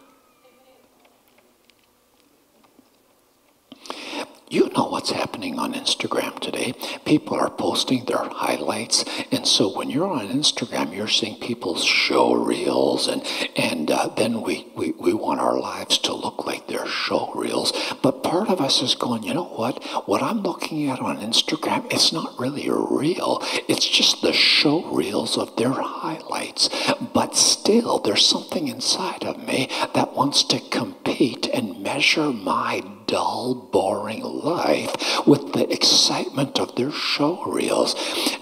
[4.51, 6.73] You know what's happening on Instagram today.
[7.05, 12.33] People are posting their highlights, and so when you're on Instagram, you're seeing people's show
[12.33, 13.23] reels, and
[13.57, 17.75] and uh, then we, we we want our lives to look like their show reels.
[18.03, 19.85] But part of us is going, you know what?
[20.07, 23.43] What I'm looking at on Instagram, it's not really real.
[23.69, 26.71] It's just the show reels of their highlights.
[27.13, 33.55] But still, there's something inside of me that wants to compete and measure my dull,
[33.73, 37.97] boring life with the excitement of their show reels.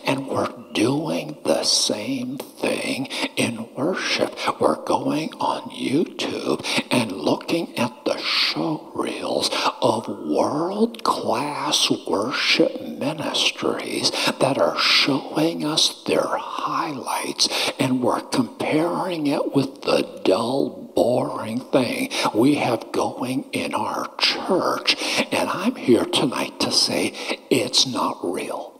[0.05, 3.07] And we're doing the same thing
[3.37, 4.37] in worship.
[4.61, 9.51] We're going on YouTube and looking at the show reels
[9.81, 14.11] of world class worship ministries
[14.41, 17.49] that are showing us their highlights,
[17.79, 24.97] and we're comparing it with the dull, boring thing we have going in our church.
[25.31, 27.13] And I'm here tonight to say
[27.51, 28.73] it's not real.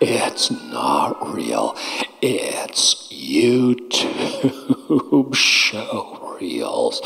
[0.00, 1.74] It's not real.
[2.20, 3.64] It's YouTube
[5.34, 7.00] show reels.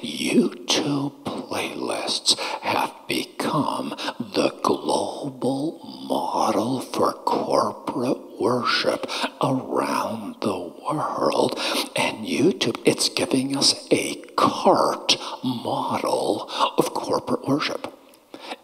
[0.00, 9.06] YouTube playlists have become the global model for corporate worship
[9.40, 11.58] around the world.
[11.96, 17.94] And YouTube, it's giving us a cart model of corporate worship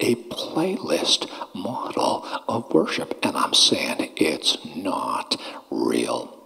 [0.01, 3.19] a playlist model of worship.
[3.23, 5.41] And I'm saying it's not
[5.71, 6.37] real.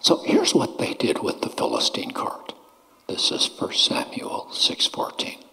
[0.00, 2.52] So here's what they did with the Philistine cart.
[3.08, 5.43] This is 1 Samuel 6:14.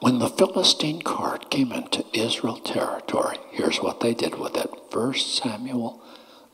[0.00, 4.70] When the Philistine cart came into Israel territory, here's what they did with it.
[4.90, 6.02] 1 Samuel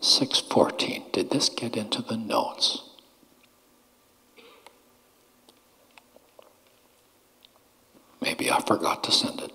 [0.00, 1.12] 6:14.
[1.12, 2.82] Did this get into the notes?
[8.20, 9.52] Maybe I forgot to send it.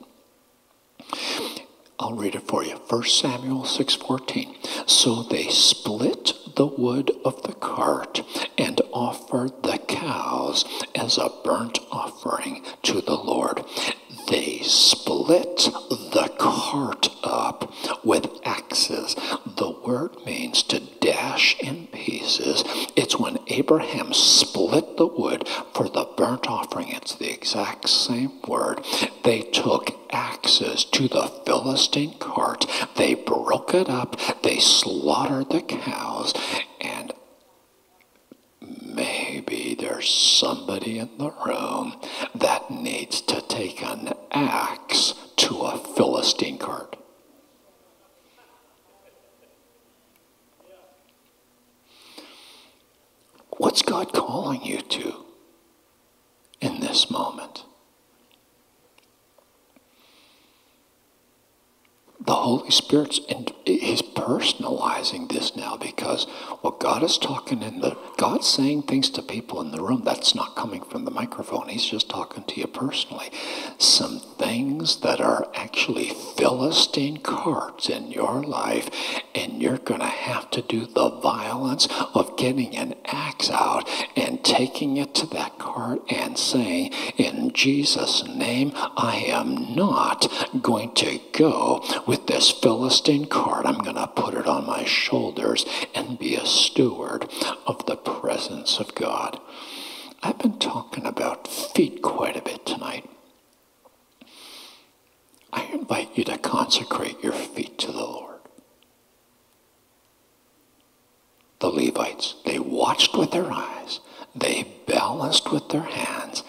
[2.01, 2.77] I'll read it for you.
[2.89, 4.55] 1 Samuel 6:14.
[4.87, 8.23] So they split the wood of the cart
[8.57, 13.63] and offered the cows as a burnt offering to the Lord.
[14.31, 15.57] They split
[15.89, 17.69] the cart up
[18.05, 19.13] with axes.
[19.45, 22.63] The word means to dash in pieces.
[22.95, 26.87] It's when Abraham split the wood for the burnt offering.
[26.91, 28.85] It's the exact same word.
[29.25, 32.65] They took axes to the Philistine cart.
[32.95, 34.15] They broke it up.
[34.43, 36.33] They slaughtered the cows.
[36.79, 37.11] And
[38.93, 41.99] maybe there's somebody in the room
[42.35, 46.97] that needs to take an axe to a Philistine cart.
[53.57, 55.25] What's God calling you to
[56.59, 57.63] in this moment?
[62.25, 66.25] The Holy Spirit's and He's personalizing this now because
[66.61, 70.35] what God is talking in the God's saying things to people in the room that's
[70.35, 71.69] not coming from the microphone.
[71.69, 73.29] He's just talking to you personally.
[73.77, 78.89] Some things that are actually Philistine carts in your life,
[79.33, 84.97] and you're gonna have to do the violence of getting an axe out and taking
[84.97, 90.27] it to that cart and saying, In Jesus' name, I am not
[90.61, 93.65] going to go with this Philistine cart.
[93.65, 97.31] I'm going to put it on my shoulders and be a steward
[97.65, 99.39] of the presence of God.
[100.21, 103.09] I've been talking about feet quite a bit tonight.
[105.53, 108.41] I invite you to consecrate your feet to the Lord.
[111.59, 114.01] The Levites, they watched with their eyes,
[114.35, 116.43] they balanced with their hands,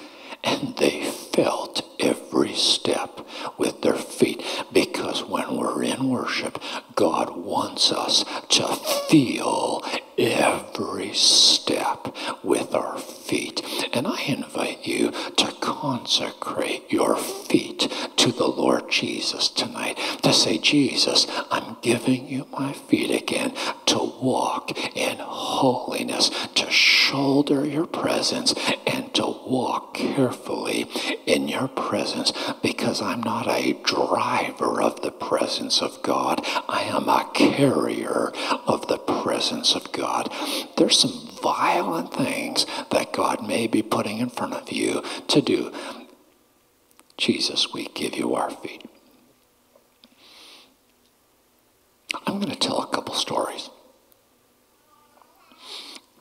[0.45, 3.21] and they felt every step
[3.59, 6.59] with their feet because when we're in worship,
[6.95, 8.67] God wants us to
[9.09, 9.83] feel
[10.19, 13.63] every step with our feet.
[13.93, 19.97] And I invite you to consecrate your feet to the Lord Jesus tonight.
[20.23, 23.55] To say, Jesus, I'm giving you my feet again
[23.87, 28.55] to walk in holiness, to shoulder your presence,
[28.87, 30.89] and to walk carefully
[31.27, 32.33] in your presence
[32.63, 36.41] because I'm not a driver of the presence of God.
[36.69, 38.33] I am a carrier
[38.67, 40.33] of the presence of God.
[40.77, 45.73] There's some violent things that God may be putting in front of you to do.
[47.17, 48.85] Jesus, we give you our feet.
[52.27, 53.71] I'm going to tell a couple stories.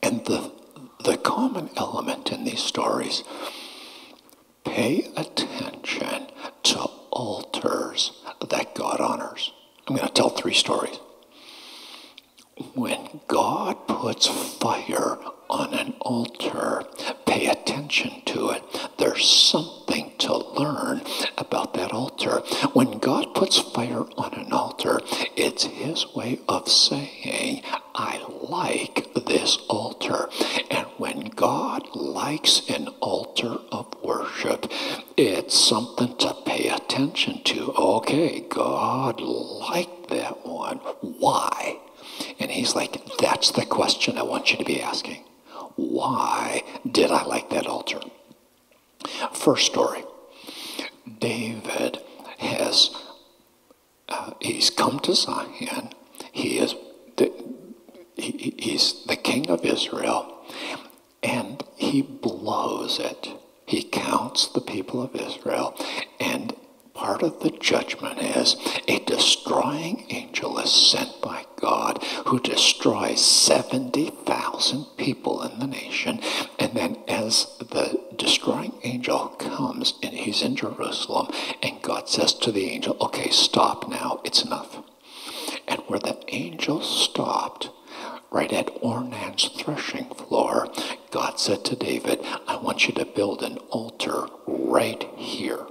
[0.02, 0.52] And the,
[1.04, 3.24] the common element in these stories
[4.64, 6.28] pay attention
[6.62, 6.78] to
[7.10, 8.12] altars
[8.48, 9.52] that God honors.
[9.86, 10.98] I'm going to tell three stories.
[12.74, 15.18] When God puts fire
[15.52, 16.82] on an altar,
[17.26, 18.62] pay attention to it.
[18.96, 21.02] There's something to learn
[21.36, 22.38] about that altar.
[22.72, 25.00] When God puts fire on an altar,
[25.36, 27.62] it's his way of saying,
[27.94, 30.30] I like this altar.
[30.70, 34.72] And when God likes an altar of worship,
[35.18, 37.72] it's something to pay attention to.
[37.74, 40.78] Okay, God liked that one.
[40.78, 41.78] Why?
[42.38, 45.24] And he's like, that's the question I want you to be asking.
[45.76, 48.00] Why did I like that altar?
[49.32, 50.04] First story
[51.18, 51.98] David
[52.38, 52.90] has,
[54.08, 55.90] uh, he's come to Zion.
[56.32, 56.74] He is
[57.16, 57.32] the,
[58.16, 60.44] he, he's the king of Israel,
[61.22, 63.28] and he blows it.
[63.66, 65.76] He counts the people of Israel,
[66.20, 66.54] and
[66.94, 68.56] part of the judgment is
[68.88, 76.20] a destroying angel is sent by God who destroys 70,000 people in the nation.
[76.58, 81.28] And then, as the destroying angel comes and he's in Jerusalem,
[81.62, 84.82] and God says to the angel, Okay, stop now, it's enough.
[85.68, 87.70] And where the angel stopped,
[88.30, 90.68] right at Ornan's threshing floor,
[91.10, 95.66] God said to David, I want you to build an altar right here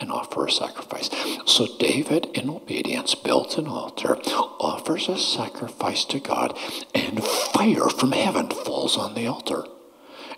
[0.00, 1.10] and offer a sacrifice.
[1.46, 4.16] So David, in obedience, built an altar,
[4.58, 6.56] offers a sacrifice to God,
[6.94, 9.64] and fire from heaven falls on the altar.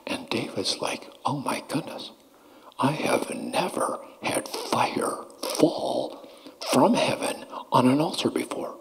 [0.07, 2.11] And David's like, oh my goodness,
[2.79, 6.29] I have never had fire fall
[6.73, 8.77] from heaven on an altar before.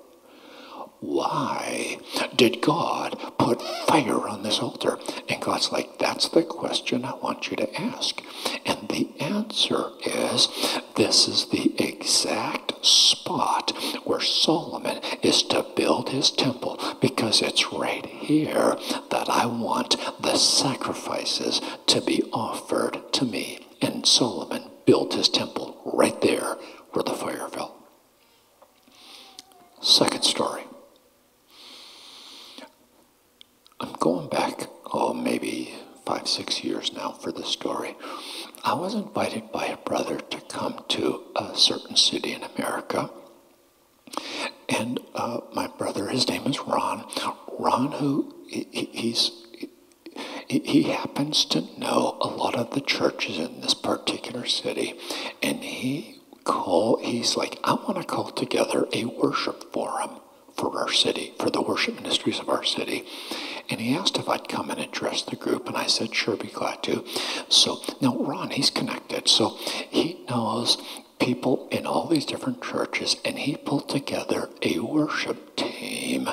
[1.01, 1.97] Why
[2.35, 4.99] did God put fire on this altar?
[5.27, 8.21] And God's like, that's the question I want you to ask.
[8.67, 10.47] And the answer is
[10.95, 13.71] this is the exact spot
[14.03, 18.77] where Solomon is to build his temple because it's right here
[19.09, 23.65] that I want the sacrifices to be offered to me.
[23.81, 26.57] And Solomon built his temple right there
[26.91, 27.75] where the fire fell.
[29.81, 30.61] Second story.
[33.81, 35.73] I'm going back, oh, maybe
[36.05, 37.95] five, six years now for this story.
[38.63, 43.09] I was invited by a brother to come to a certain city in America.
[44.69, 47.05] And uh, my brother, his name is Ron.
[47.59, 49.31] Ron, who he, he's
[50.47, 54.99] he, he happens to know a lot of the churches in this particular city,
[55.41, 56.97] and he call.
[56.97, 60.19] He's like, I want to call together a worship forum
[60.57, 63.05] for our city, for the worship ministries of our city.
[63.72, 66.49] And he asked if I'd come and address the group, and I said, sure, be
[66.49, 67.06] glad to.
[67.48, 69.30] So now Ron, he's connected.
[69.30, 69.57] So
[69.89, 70.77] he knows
[71.19, 76.30] people in all these different churches, and he pulled together a worship team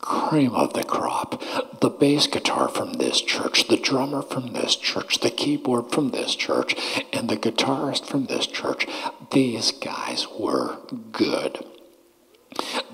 [0.00, 1.42] cream of the crop.
[1.80, 6.34] The bass guitar from this church, the drummer from this church, the keyboard from this
[6.34, 6.76] church,
[7.12, 8.86] and the guitarist from this church.
[9.32, 10.78] These guys were
[11.10, 11.64] good.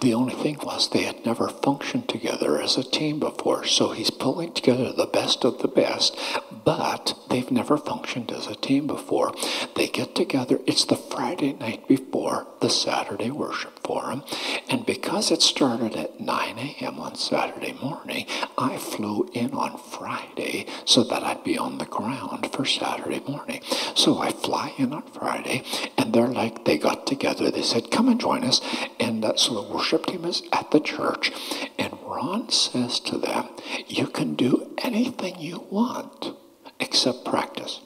[0.03, 4.11] The only thing was they had never functioned together as a team before, so he's
[4.11, 6.19] pulling together the best of the best,
[6.65, 9.33] but they've never functioned as a team before.
[9.77, 14.25] They get together, it's the Friday night before the Saturday worship forum,
[14.69, 16.99] and because it started at 9 a.m.
[16.99, 18.27] on Saturday morning,
[18.59, 23.61] I flew in on Friday so that I'd be on the ground for Saturday morning.
[23.95, 25.63] So I fly in on Friday,
[25.97, 28.61] and they're like, they got together, they said, come and join us,
[28.99, 31.33] and uh, so the worship team is at the church,
[31.79, 33.49] and Ron says to them,
[33.87, 36.33] You can do anything you want
[36.81, 37.81] except practice.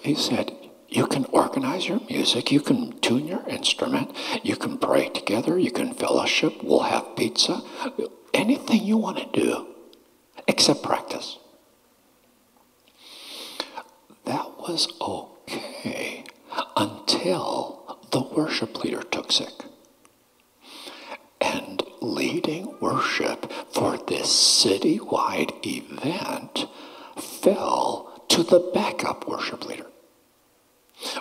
[0.00, 0.52] He said,
[0.88, 5.70] You can organize your music, you can tune your instrument, you can pray together, you
[5.70, 7.62] can fellowship, we'll have pizza,
[8.34, 9.66] anything you want to do
[10.48, 11.38] except practice.
[14.24, 16.24] That was okay
[16.76, 17.81] until
[18.12, 19.64] the worship leader took sick.
[21.40, 26.66] And leading worship for this citywide event
[27.16, 29.86] fell to the backup worship leader.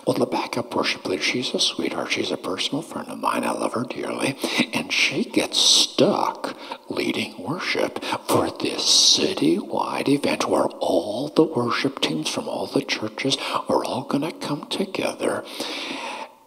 [0.06, 2.12] Well, the backup worship leader, she's a sweetheart.
[2.12, 3.44] She's a personal friend of mine.
[3.44, 4.38] I love her dearly.
[4.74, 6.56] And she gets stuck
[6.88, 8.84] leading worship for this
[9.18, 13.38] citywide event where all the worship teams from all the churches
[13.70, 15.44] are all going to come together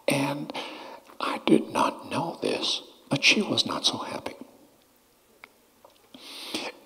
[0.09, 0.53] and
[1.21, 4.35] I did not know this, but she was not so happy.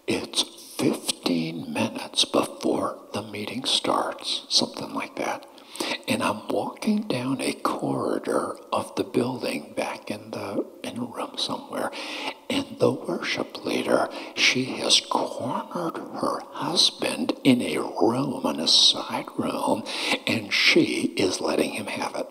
[0.06, 0.42] It's
[0.78, 5.46] 15 minutes before the meeting starts, something like that.
[6.06, 11.36] And I'm walking down a corridor of the building back in the in a room
[11.36, 11.90] somewhere.
[12.50, 19.26] And the worship leader, she has cornered her husband in a room, in a side
[19.36, 19.84] room,
[20.26, 22.26] and she is letting him have it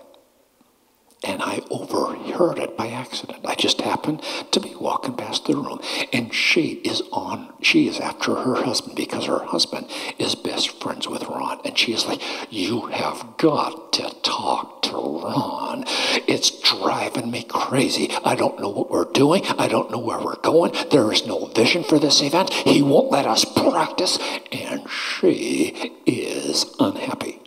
[1.58, 3.40] I overheard it by accident.
[3.44, 4.22] I just happened
[4.52, 5.80] to be walking past the room,
[6.14, 9.90] and she is on, she is after her husband because her husband
[10.20, 11.60] is best friends with Ron.
[11.66, 12.22] And she is like,
[12.52, 15.86] You have got to talk to Ron.
[16.28, 18.12] It's driving me crazy.
[18.24, 20.74] I don't know what we're doing, I don't know where we're going.
[20.92, 22.54] There is no vision for this event.
[22.54, 24.20] He won't let us practice,
[24.52, 27.42] and she is unhappy.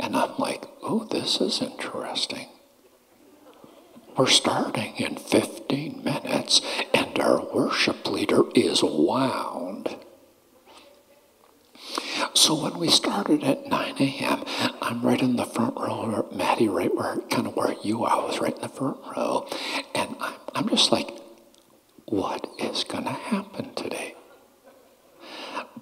[0.00, 2.48] And I'm like, oh, this is interesting.
[4.16, 6.60] We're starting in 15 minutes,
[6.92, 9.96] and our worship leader is wound.
[12.34, 14.44] So when we started at 9 a.m.,
[14.82, 18.12] I'm right in the front row, Maddie, right where kind of where you are.
[18.12, 19.46] I was right in the front row,
[19.94, 21.10] and I'm, I'm just like,
[22.06, 24.14] what is going to happen today?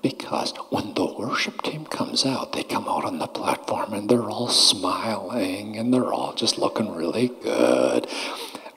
[0.03, 4.29] Because when the worship team comes out, they come out on the platform and they're
[4.29, 8.07] all smiling and they're all just looking really good.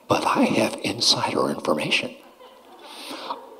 [0.08, 2.14] But I have insider information.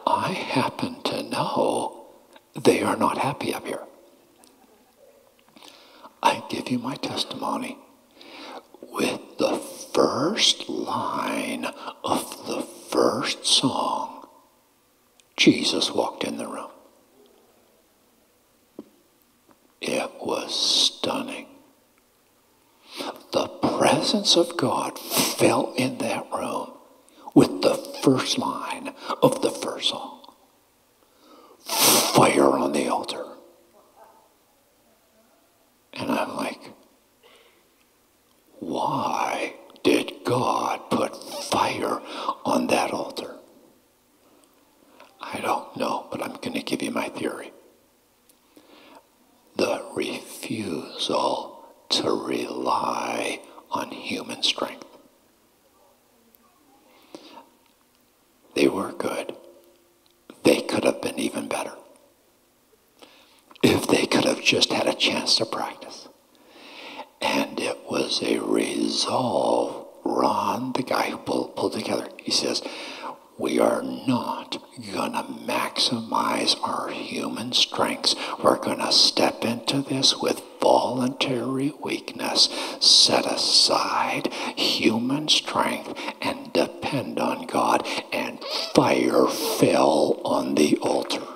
[0.07, 2.07] I happen to know
[2.55, 3.85] they are not happy up here.
[6.23, 7.79] I give you my testimony.
[8.93, 11.67] With the first line
[12.05, 14.27] of the first song,
[15.37, 16.70] Jesus walked in the room.
[19.81, 21.47] It was stunning.
[23.33, 26.73] The presence of God fell in that room
[27.35, 30.19] with the first line of the first song
[31.65, 33.25] Fire on the altar.
[35.95, 36.73] And I'm like,
[38.59, 42.01] why did God put fire
[42.45, 43.37] on that altar?
[45.21, 47.53] I don't know, but I'm going to give you my theory
[49.61, 53.39] the refusal to rely
[53.71, 54.87] on human strength.
[58.55, 59.37] They were good.
[60.45, 61.75] They could have been even better
[63.63, 66.09] if they could have just had a chance to practice.
[67.21, 69.89] And it was a resolve.
[70.03, 72.63] Ron, the guy who pulled, pulled together, he says,
[73.41, 74.59] we are not
[75.13, 78.15] to maximize our human strengths.
[78.43, 82.51] We're to step into this with voluntary weakness,
[82.81, 87.87] set aside human strength, and depend on God.
[88.13, 88.45] And
[88.75, 91.27] fire fell on the altar.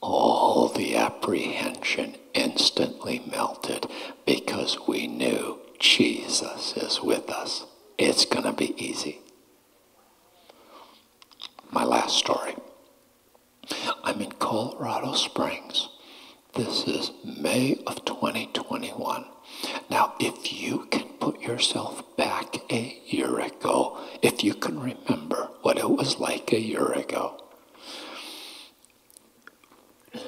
[0.00, 3.86] All the apprehension instantly melted
[4.24, 7.64] because we knew Jesus is with us.
[7.98, 9.18] It's going to be easy.
[11.72, 12.54] My last story.
[14.04, 15.88] I'm in Colorado Springs.
[16.54, 19.24] This is May of 2021.
[19.90, 25.78] Now, if you can put yourself back a year ago, if you can remember what
[25.78, 27.40] it was like a year ago,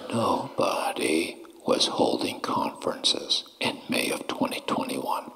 [0.08, 5.30] nobody was holding conferences in May of 2021.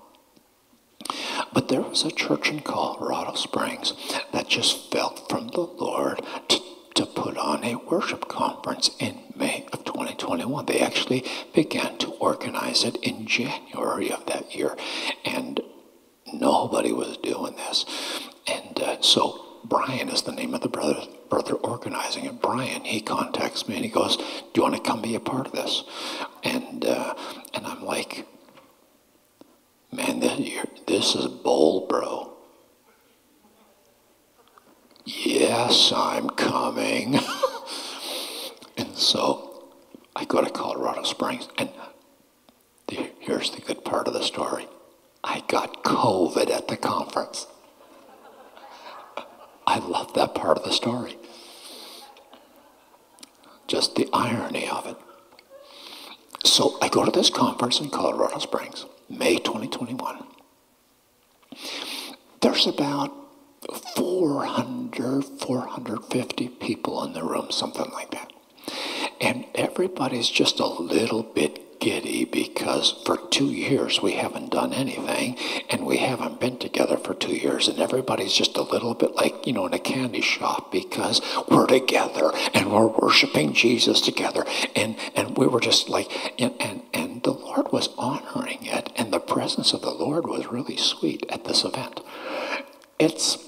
[1.52, 3.92] But there was a church in Colorado Springs
[4.32, 6.60] that just felt from the Lord to,
[6.94, 10.66] to put on a worship conference in May of 2021.
[10.66, 11.24] They actually
[11.54, 14.76] began to organize it in January of that year.
[15.24, 15.60] And
[16.32, 17.84] nobody was doing this.
[18.46, 22.40] And uh, so Brian is the name of the brother, brother organizing it.
[22.40, 24.24] Brian, he contacts me and he goes, "Do
[24.54, 25.82] you want to come be a part of this?"
[26.44, 27.14] And uh,
[27.54, 28.26] and I'm like,
[29.92, 32.32] "Man, this, this is bold, bro."
[35.04, 37.18] Yes, I'm coming.
[38.76, 39.70] and so
[40.14, 41.70] I go to Colorado Springs, and
[42.88, 44.68] the, here's the good part of the story.
[45.24, 47.46] I got COVID at the conference.
[49.66, 51.18] I love that part of the story.
[53.66, 54.96] Just the irony of it.
[56.44, 60.24] So I go to this conference in Colorado Springs, May 2021.
[62.40, 63.12] There's about
[63.96, 68.32] 400, 450 people in the room, something like that.
[69.20, 69.46] And
[70.30, 75.36] just a little bit giddy because for two years we haven't done anything
[75.70, 79.46] and we haven't been together for two years and everybody's just a little bit like
[79.46, 84.44] you know in a candy shop because we're together and we're worshiping jesus together.
[84.74, 89.12] And and we were just like and and, and the lord was honoring it and
[89.12, 92.00] the presence of the lord was really sweet at this event
[92.98, 93.38] it's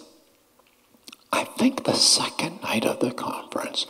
[1.31, 3.87] I think the second night of the conference,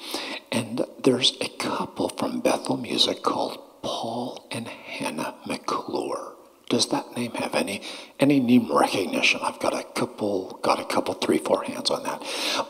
[0.50, 6.34] and there's a couple from Bethel Music called Paul and Hannah McClure.
[6.68, 7.80] Does that name have any
[8.20, 9.40] any name recognition?
[9.42, 12.20] I've got a couple, got a couple, three, four hands on that.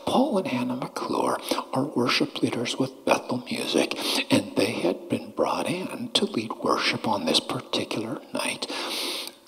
[0.05, 1.37] Paul and Hannah McClure
[1.73, 3.97] are worship leaders with Bethel Music,
[4.31, 8.71] and they had been brought in to lead worship on this particular night.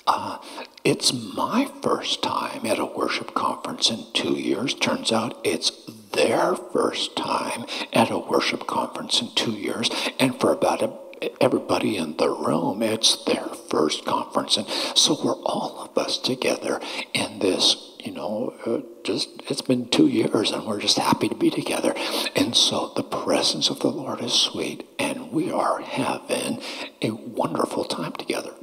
[0.05, 0.39] Uh,
[0.83, 4.73] it's my first time at a worship conference in two years.
[4.73, 5.71] Turns out it's
[6.11, 9.89] their first time at a worship conference in two years,
[10.19, 10.91] and for about a
[11.39, 14.57] everybody in the room, it's their first conference.
[14.57, 16.81] And so we're all of us together
[17.13, 21.35] in this, you know, uh, just, it's been two years and we're just happy to
[21.35, 21.93] be together.
[22.35, 25.51] And so the presence of the Lord is sweet and we
[25.81, 26.61] having
[27.01, 28.53] a wonderful time together.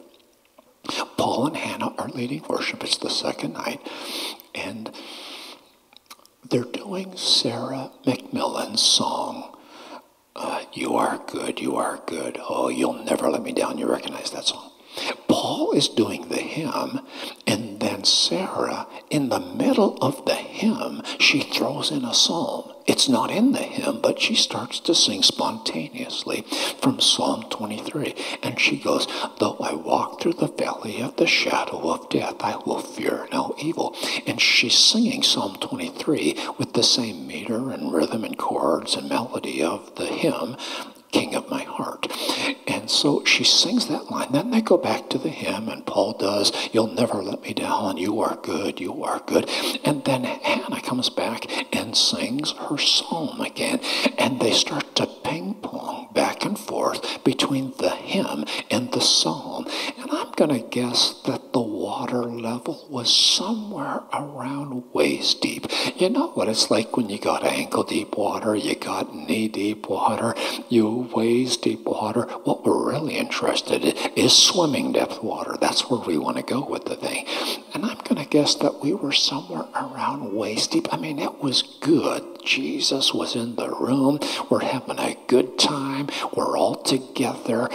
[1.16, 2.82] Paul and Hannah are leading worship.
[2.84, 3.86] It's the second night.
[4.54, 4.90] And
[6.48, 9.56] they're doing Sarah McMillan's song,
[10.34, 12.38] uh, You Are Good, You Are Good.
[12.40, 13.78] Oh, you'll never let me down.
[13.78, 14.70] You recognize that song.
[15.28, 17.00] Paul is doing the hymn,
[17.46, 22.70] and then Sarah, in the middle of the hymn, she throws in a psalm.
[22.86, 26.42] It's not in the hymn, but she starts to sing spontaneously
[26.80, 28.14] from Psalm 23.
[28.40, 29.08] And she goes,
[29.40, 33.56] Though I walk through the valley of the shadow of death, I will fear no
[33.58, 33.96] evil.
[34.28, 39.60] And she's singing Psalm 23 with the same meter and rhythm and chords and melody
[39.60, 40.56] of the hymn,
[41.12, 42.06] King of my heart.
[42.66, 44.32] And so she sings that line.
[44.32, 47.96] Then they go back to the hymn, and Paul does, You'll never let me down.
[47.96, 48.80] You are good.
[48.80, 49.48] You are good.
[49.84, 53.80] And then Hannah comes back and sings her psalm again.
[54.18, 59.66] And they start to ping pong back and forth between the hymn and the psalm.
[60.08, 65.66] And I'm going to guess that the water level was somewhere around waist deep.
[65.96, 69.86] You know what it's like when you got ankle deep water, you got knee deep
[69.86, 70.34] water,
[70.70, 72.22] you waist deep water.
[72.44, 75.58] What we're really interested in is swimming depth water.
[75.60, 77.26] That's where we want to go with the thing.
[77.74, 80.88] And I'm going to guess that we were somewhere around waist deep.
[80.90, 84.20] I mean, it was good, Jesus was in the room.
[84.50, 86.08] We're having a good time.
[86.34, 87.68] We're all together.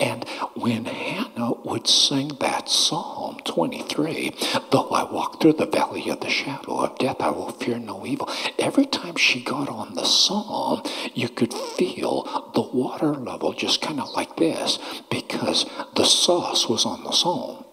[0.00, 4.34] And when Hannah would sing that Psalm 23,
[4.70, 8.06] though I walk through the valley of the shadow of death, I will fear no
[8.06, 8.30] evil.
[8.58, 10.82] Every time she got on the Psalm,
[11.14, 14.78] you could feel the water level just kind of like this
[15.10, 17.64] because the sauce was on the Psalm.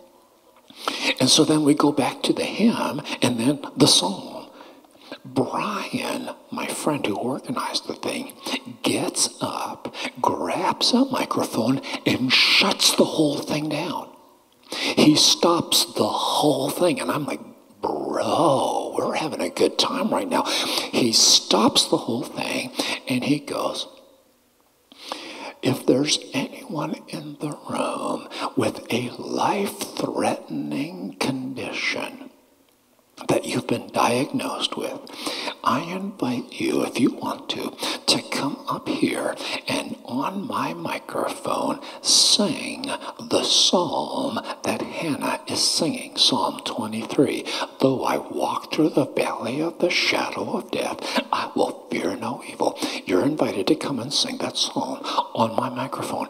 [1.20, 4.35] And so then we go back to the hymn and then the psalm.
[5.24, 8.34] Brian, my friend who organized the thing,
[8.84, 14.16] gets up, grabs a microphone, and shuts the whole thing down.
[14.70, 17.00] He stops the whole thing.
[17.00, 17.42] And I'm like,
[17.82, 20.44] bro, we're having a good time right now.
[20.44, 22.72] He stops the whole thing
[23.08, 23.88] and he goes,
[25.62, 32.30] if there's anyone in the room with a life threatening condition
[33.30, 35.00] that you've been diagnosed with,
[35.64, 37.72] I invite you, if you want to,
[38.06, 39.36] to come up here
[39.68, 42.84] and on my microphone sing
[43.20, 47.46] the psalm that Hannah is singing, Psalm 23.
[47.80, 51.00] Though I walk through the valley of the shadow of death,
[51.32, 52.78] I will fear no evil.
[53.06, 55.00] You're invited to come and sing that psalm
[55.34, 56.28] on my microphone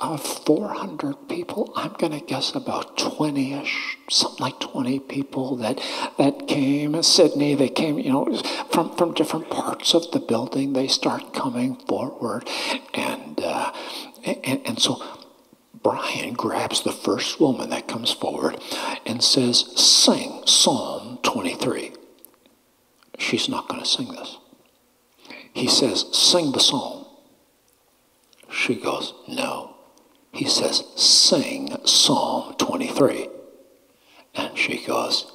[0.00, 5.80] of 400 people, I'm going to guess about 20-ish, something like 20 people that
[6.18, 6.94] that came.
[6.94, 8.36] In Sydney, they came, you know,
[8.72, 10.72] from from different parts of the building.
[10.72, 12.48] They start coming forward,
[12.94, 13.72] and uh,
[14.24, 15.02] and, and so
[15.82, 18.58] Brian grabs the first woman that comes forward
[19.06, 21.92] and says, "Sing Psalm 23."
[23.18, 24.38] She's not going to sing this.
[25.52, 27.04] He says, "Sing the psalm."
[28.50, 29.69] She goes, "No."
[30.32, 33.28] He says, Sing Psalm 23.
[34.34, 35.30] And she goes,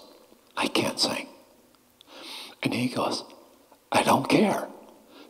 [0.55, 1.27] I can't sing.
[2.63, 3.23] And he goes,
[3.91, 4.67] I don't care.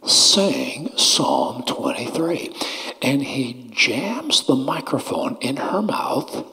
[0.05, 2.55] Sing Psalm 23.
[3.01, 6.45] And he jams the microphone in her mouth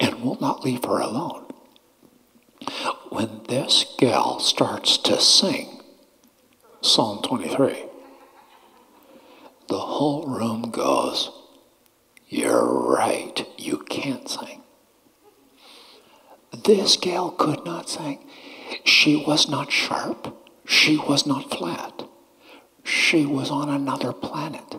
[0.00, 1.46] and will not leave her alone.
[3.10, 5.82] When this gal starts to sing
[6.80, 7.84] Psalm 23,
[9.68, 11.30] the whole room goes,
[12.32, 14.62] you're right, you can't sing.
[16.64, 18.26] This gal could not sing.
[18.84, 20.34] She was not sharp.
[20.64, 22.08] She was not flat.
[22.84, 24.76] She was on another planet.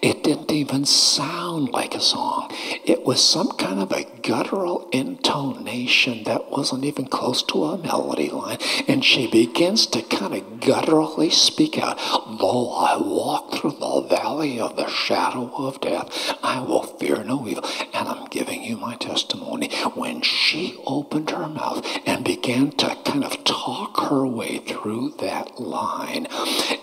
[0.00, 2.50] It didn't even sound like a song.
[2.84, 8.30] It was some kind of a guttural intonation that wasn't even close to a melody
[8.30, 8.58] line.
[8.86, 11.98] And she begins to kind of gutturally speak out,
[12.38, 17.46] Though I walk through the valley of the shadow of death, I will fear no
[17.46, 17.64] evil.
[17.92, 19.70] And I'm giving you my testimony.
[19.94, 25.58] When she opened her mouth and began to kind of talk her way through that
[25.60, 26.28] line,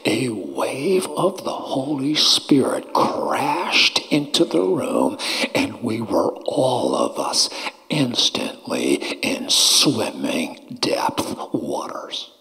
[0.05, 5.17] a wave of the Holy Spirit crashed into the room,
[5.53, 7.49] and we were all of us
[7.89, 12.34] instantly in swimming depth waters.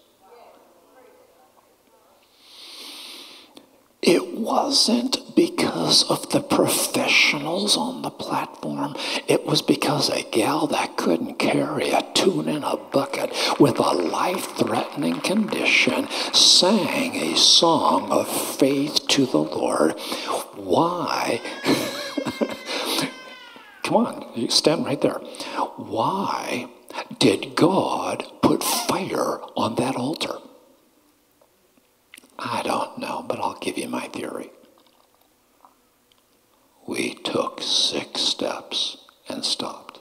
[4.07, 8.95] It wasn't because of the professionals on the platform.
[9.27, 13.93] It was because a gal that couldn't carry a tune in a bucket with a
[13.93, 19.99] life threatening condition sang a song of faith to the Lord.
[20.53, 21.41] Why?
[23.81, 25.19] Come on, you stand right there.
[25.77, 26.67] Why
[27.17, 30.35] did God put fire on that altar?
[32.37, 34.51] I don't know, but I'll give you my theory.
[36.87, 38.97] We took six steps
[39.27, 39.99] and stopped.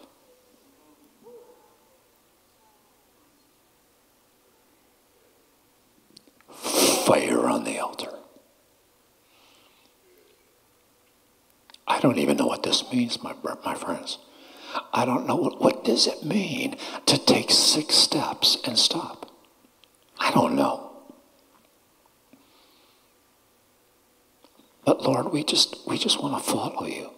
[6.50, 8.10] Fire on the altar.
[11.86, 13.34] I don't even know what this means, my,
[13.64, 14.18] my friends.
[14.92, 19.30] I don't know what, what does it mean to take six steps and stop.
[20.18, 20.83] I don't know.
[24.84, 27.10] But Lord, we just we just want to follow you.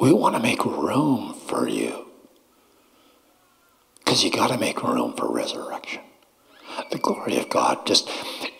[0.00, 2.06] We want to make room for you.
[3.98, 6.02] Because you got to make room for resurrection.
[6.90, 8.08] The glory of God just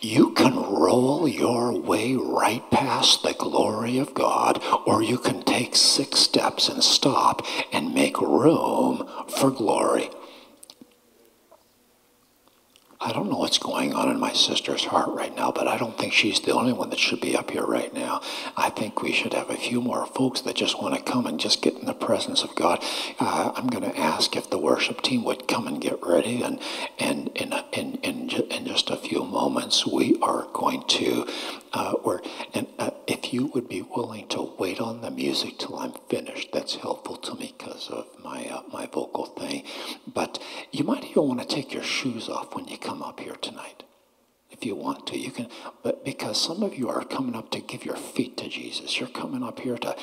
[0.01, 5.75] you can roll your way right past the glory of God, or you can take
[5.75, 10.09] six steps and stop and make room for glory.
[13.03, 15.97] I don't know what's going on in my sister's heart right now, but I don't
[15.97, 18.21] think she's the only one that should be up here right now.
[18.55, 21.39] I think we should have a few more folks that just want to come and
[21.39, 22.83] just get in the presence of God.
[23.19, 26.59] Uh, I'm going to ask if the worship team would come and get ready, and
[26.99, 31.25] and in in, in in just a few moments, we are going to,
[31.73, 32.21] uh, or
[32.53, 36.49] and uh, if you would be willing to wait on the music till I'm finished,
[36.51, 39.63] that's helpful to me because of my uh, my vocal thing.
[40.07, 40.41] But
[40.71, 43.83] you might even want to take your shoes off when you come up here tonight
[44.61, 45.17] if you want to.
[45.17, 45.47] You can,
[45.81, 49.09] but because some of you are coming up to give your feet to Jesus, you're
[49.09, 49.95] coming up here to,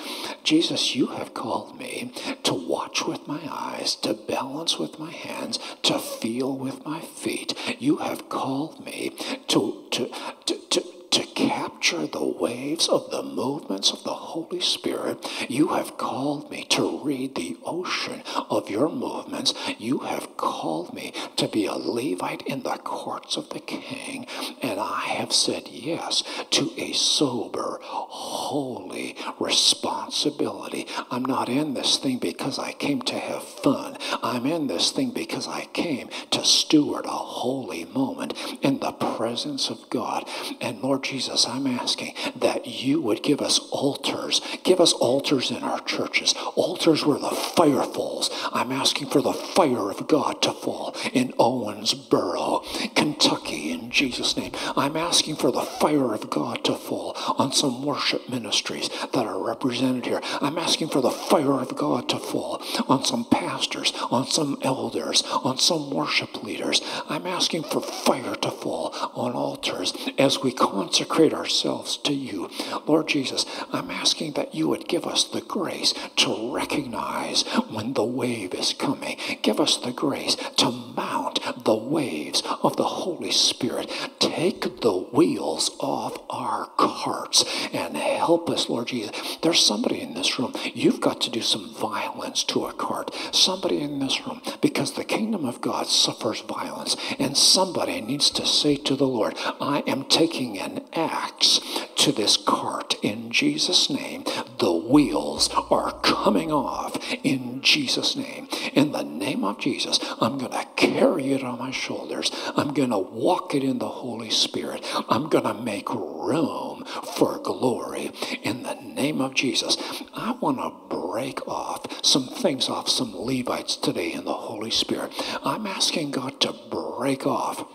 [0.43, 2.13] Jesus, you have called me
[2.43, 7.55] to watch with my eyes, to balance with my hands, to feel with my feet.
[7.79, 9.15] You have called me
[9.49, 10.11] to, to,
[10.47, 15.27] to, to to capture the waves of the movements of the Holy Spirit.
[15.49, 19.55] You have called me to read the ocean of your movements.
[19.79, 24.27] You have called me to be a Levite in the courts of the King.
[24.63, 30.87] And I have said yes to a sober, holy responsibility.
[31.11, 33.97] I'm not in this thing because I came to have fun.
[34.23, 39.71] I'm in this thing because I came to steward a holy moment in the presence
[39.71, 40.29] of God.
[40.61, 44.41] And Lord Jesus, I'm asking that you would give us altars.
[44.63, 48.31] Give us altars in our churches, altars where the fire falls.
[48.53, 54.53] I'm asking for the fire of God to fall in Owensboro, Kentucky, in Jesus' name.
[54.77, 59.43] I'm asking for the fire of God to fall on some worship ministries that are
[59.43, 60.21] represented here.
[60.41, 65.23] I'm asking for the fire of God to fall on some pastors, on some elders,
[65.45, 66.81] on some worship leaders.
[67.09, 70.53] I'm asking for fire to fall on altars as we
[70.89, 72.49] consecrate ourselves to you.
[72.87, 78.05] Lord Jesus, I'm asking that you would give us the grace to recognize when the
[78.05, 79.19] wave is coming.
[79.43, 83.91] Give us the grace to mount the waves of the Holy Spirit.
[84.19, 87.45] Take the wheels off our carts
[87.75, 89.37] and help us, Lord Jesus.
[89.43, 93.15] There's somebody in this room, you've got to do some violence to a cart.
[93.33, 96.97] Somebody in this room, because the kingdom of God suffers violence.
[97.19, 101.61] And somebody needs to say to the Lord, I am taking an axe
[101.97, 104.25] to this cart in Jesus' name.
[104.59, 108.49] The wheels are coming off in Jesus' name.
[108.73, 112.31] In the name of Jesus, I'm going to carry it on my shoulders.
[112.57, 114.85] I'm going to walk it in the Holy Spirit.
[115.09, 116.85] I'm going to make room
[117.17, 119.77] for glory in the name of Jesus.
[120.15, 125.13] I want to break off some things off some Levites today in the Holy Spirit.
[125.45, 127.67] I'm asking God to break off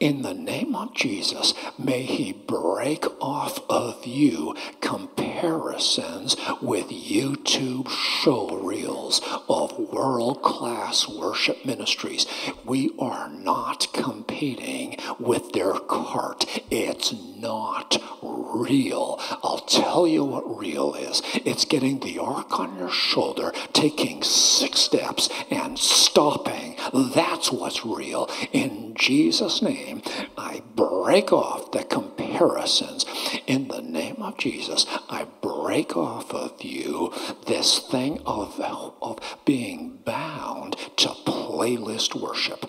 [0.00, 8.56] in the name of Jesus, may He break off of you comparisons with YouTube show
[8.56, 12.26] reels of world class worship ministries.
[12.64, 19.18] We are not competing with their cart, it's not real.
[19.42, 24.80] I'll tell you what real is it's getting the ark on your shoulder, taking six
[24.80, 26.76] steps, and stopping.
[26.92, 28.28] That's what's real.
[28.52, 29.87] In Jesus' name,
[30.36, 33.04] I break off the comparisons.
[33.46, 37.12] In the name of Jesus, I break off of you
[37.46, 42.60] this thing of, of being bound to playlist worship.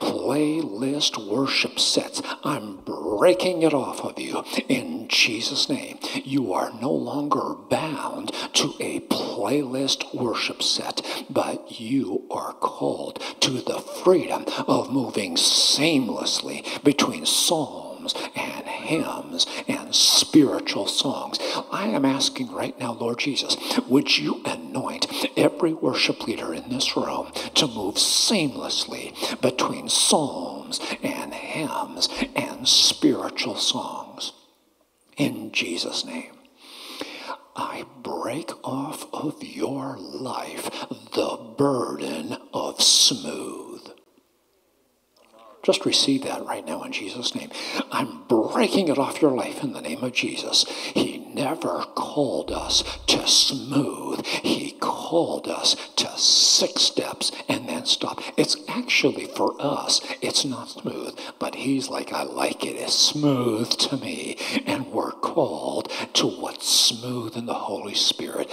[0.00, 2.22] Playlist worship sets.
[2.42, 5.98] I'm breaking it off of you in Jesus' name.
[6.24, 13.50] You are no longer bound to a playlist worship set, but you are called to
[13.50, 21.38] the freedom of moving seamlessly between psalms and hymns and spiritual songs.
[21.70, 23.56] I am asking right now, Lord Jesus,
[23.88, 25.06] would you anoint
[25.36, 33.56] every worship leader in this room to move seamlessly between psalms and hymns and spiritual
[33.56, 34.32] songs?
[35.16, 36.32] In Jesus' name.
[37.54, 40.70] I break off of your life
[41.12, 43.71] the burden of smooth.
[45.62, 47.50] Just receive that right now in Jesus' name.
[47.92, 50.64] I'm breaking it off your life in the name of Jesus.
[50.68, 58.20] He never called us to smooth, He called us to six steps and then stop.
[58.36, 62.76] It's actually for us, it's not smooth, but He's like, I like it.
[62.76, 64.36] It's smooth to me.
[64.66, 68.50] And we're called to what's smooth in the Holy Spirit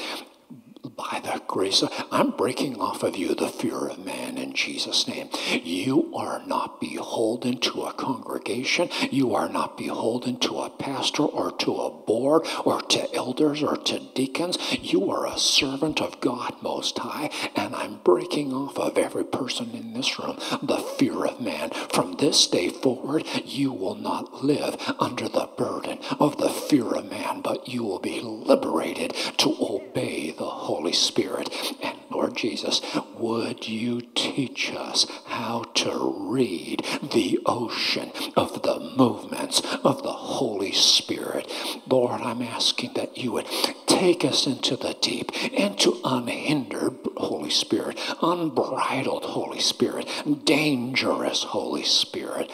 [0.99, 5.07] by the grace of, I'm breaking off of you the fear of man in Jesus'
[5.07, 5.29] name.
[5.63, 8.89] You are not beholden to a congregation.
[9.09, 13.77] You are not beholden to a pastor or to a board or to elders or
[13.77, 14.57] to deacons.
[14.81, 19.71] You are a servant of God Most High, and I'm breaking off of every person
[19.71, 21.69] in this room the fear of man.
[21.93, 27.09] From this day forward, you will not live under the burden of the fear of
[27.09, 31.49] man, but you will be liberated to obey the Holy Spirit.
[31.81, 32.81] And Lord Jesus,
[33.15, 40.71] would you teach us how to read the ocean of the movements of the Holy
[40.71, 41.51] Spirit?
[41.87, 43.47] Lord, I'm asking that you would
[43.85, 50.07] take us into the deep, into unhindered Holy Spirit, unbridled Holy Spirit,
[50.45, 52.51] dangerous Holy Spirit.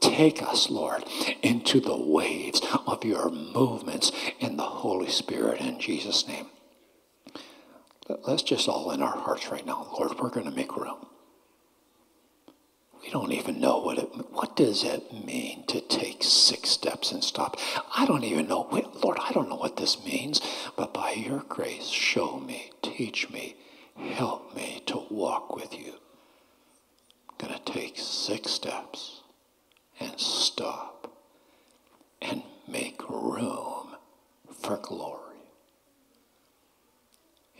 [0.00, 1.04] Take us, Lord,
[1.42, 6.46] into the waves of your movements in the Holy Spirit in Jesus' name.
[8.26, 11.06] Let's just all in our hearts right now, Lord, we're going to make room.
[13.02, 17.24] We don't even know what it what does it mean to take six steps and
[17.24, 17.56] stop.
[17.96, 18.68] I don't even know.
[19.02, 20.40] Lord, I don't know what this means,
[20.76, 23.56] but by your grace, show me, teach me,
[23.96, 25.94] help me to walk with you.
[27.30, 29.22] I'm going to take six steps
[29.98, 31.10] and stop
[32.20, 33.96] and make room
[34.52, 35.29] for glory.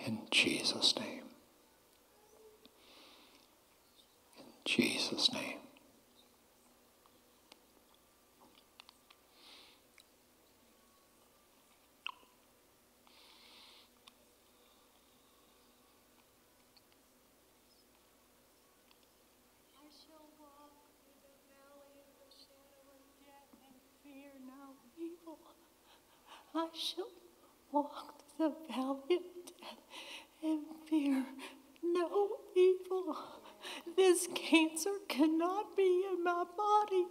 [0.06, 1.24] In Jesus' name.
[4.38, 5.58] In Jesus' name.
[26.52, 27.06] I shall
[27.72, 29.39] walk through the valley of the shadow of death
[30.42, 31.24] and fear
[31.82, 33.16] no evil.
[33.96, 37.06] This cancer cannot be in my body.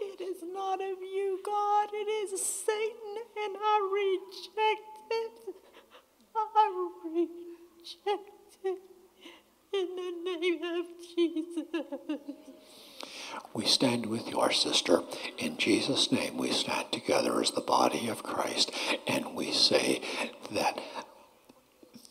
[0.00, 1.88] It is not of you, God.
[1.92, 5.54] It is Satan, and I reject it.
[6.34, 8.78] I reject it
[9.72, 12.36] in the name of Jesus.
[13.52, 15.02] We stand with your sister.
[15.38, 18.70] In Jesus' name, we stand together as the body of Christ
[19.06, 20.00] and we say
[20.52, 20.80] that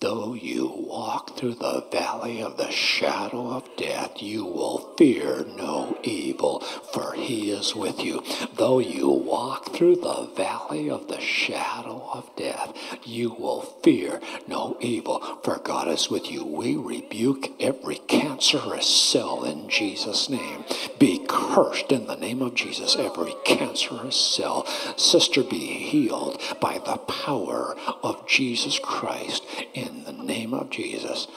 [0.02, 5.98] Though you walk through the valley of the shadow of death, you will fear no
[6.04, 8.22] evil, for he is with you.
[8.56, 12.74] Though you walk through the valley of the shadow of death,
[13.04, 16.46] you will fear no evil, for God is with you.
[16.46, 20.66] We rebuke every cancerous cell in Jesus' name.
[21.00, 24.66] Be cursed in the name of Jesus, every cancerous cell.
[24.98, 29.44] Sister, be healed by the power of Jesus Christ
[29.74, 31.28] in the name of Jesus.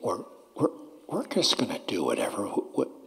[0.00, 0.70] We're, we're,
[1.08, 2.48] we're just going to do whatever,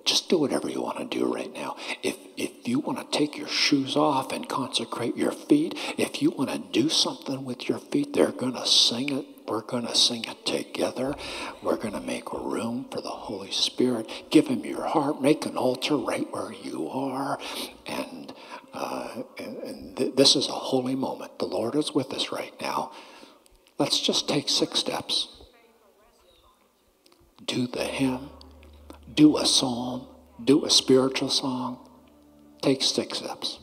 [0.05, 1.75] just do whatever you want to do right now.
[2.03, 6.31] If, if you want to take your shoes off and consecrate your feet, if you
[6.31, 9.25] want to do something with your feet, they're going to sing it.
[9.47, 11.15] We're going to sing it together.
[11.63, 14.07] We're going to make room for the Holy Spirit.
[14.29, 15.21] Give him your heart.
[15.21, 17.39] Make an altar right where you are.
[17.87, 18.31] And
[18.73, 21.39] uh, and, and th- this is a holy moment.
[21.39, 22.91] The Lord is with us right now.
[23.77, 25.29] Let's just take six steps.
[27.45, 28.29] Do the hymn,
[29.13, 30.07] do a psalm,
[30.43, 31.79] do a spiritual song.
[32.61, 33.59] Take six steps.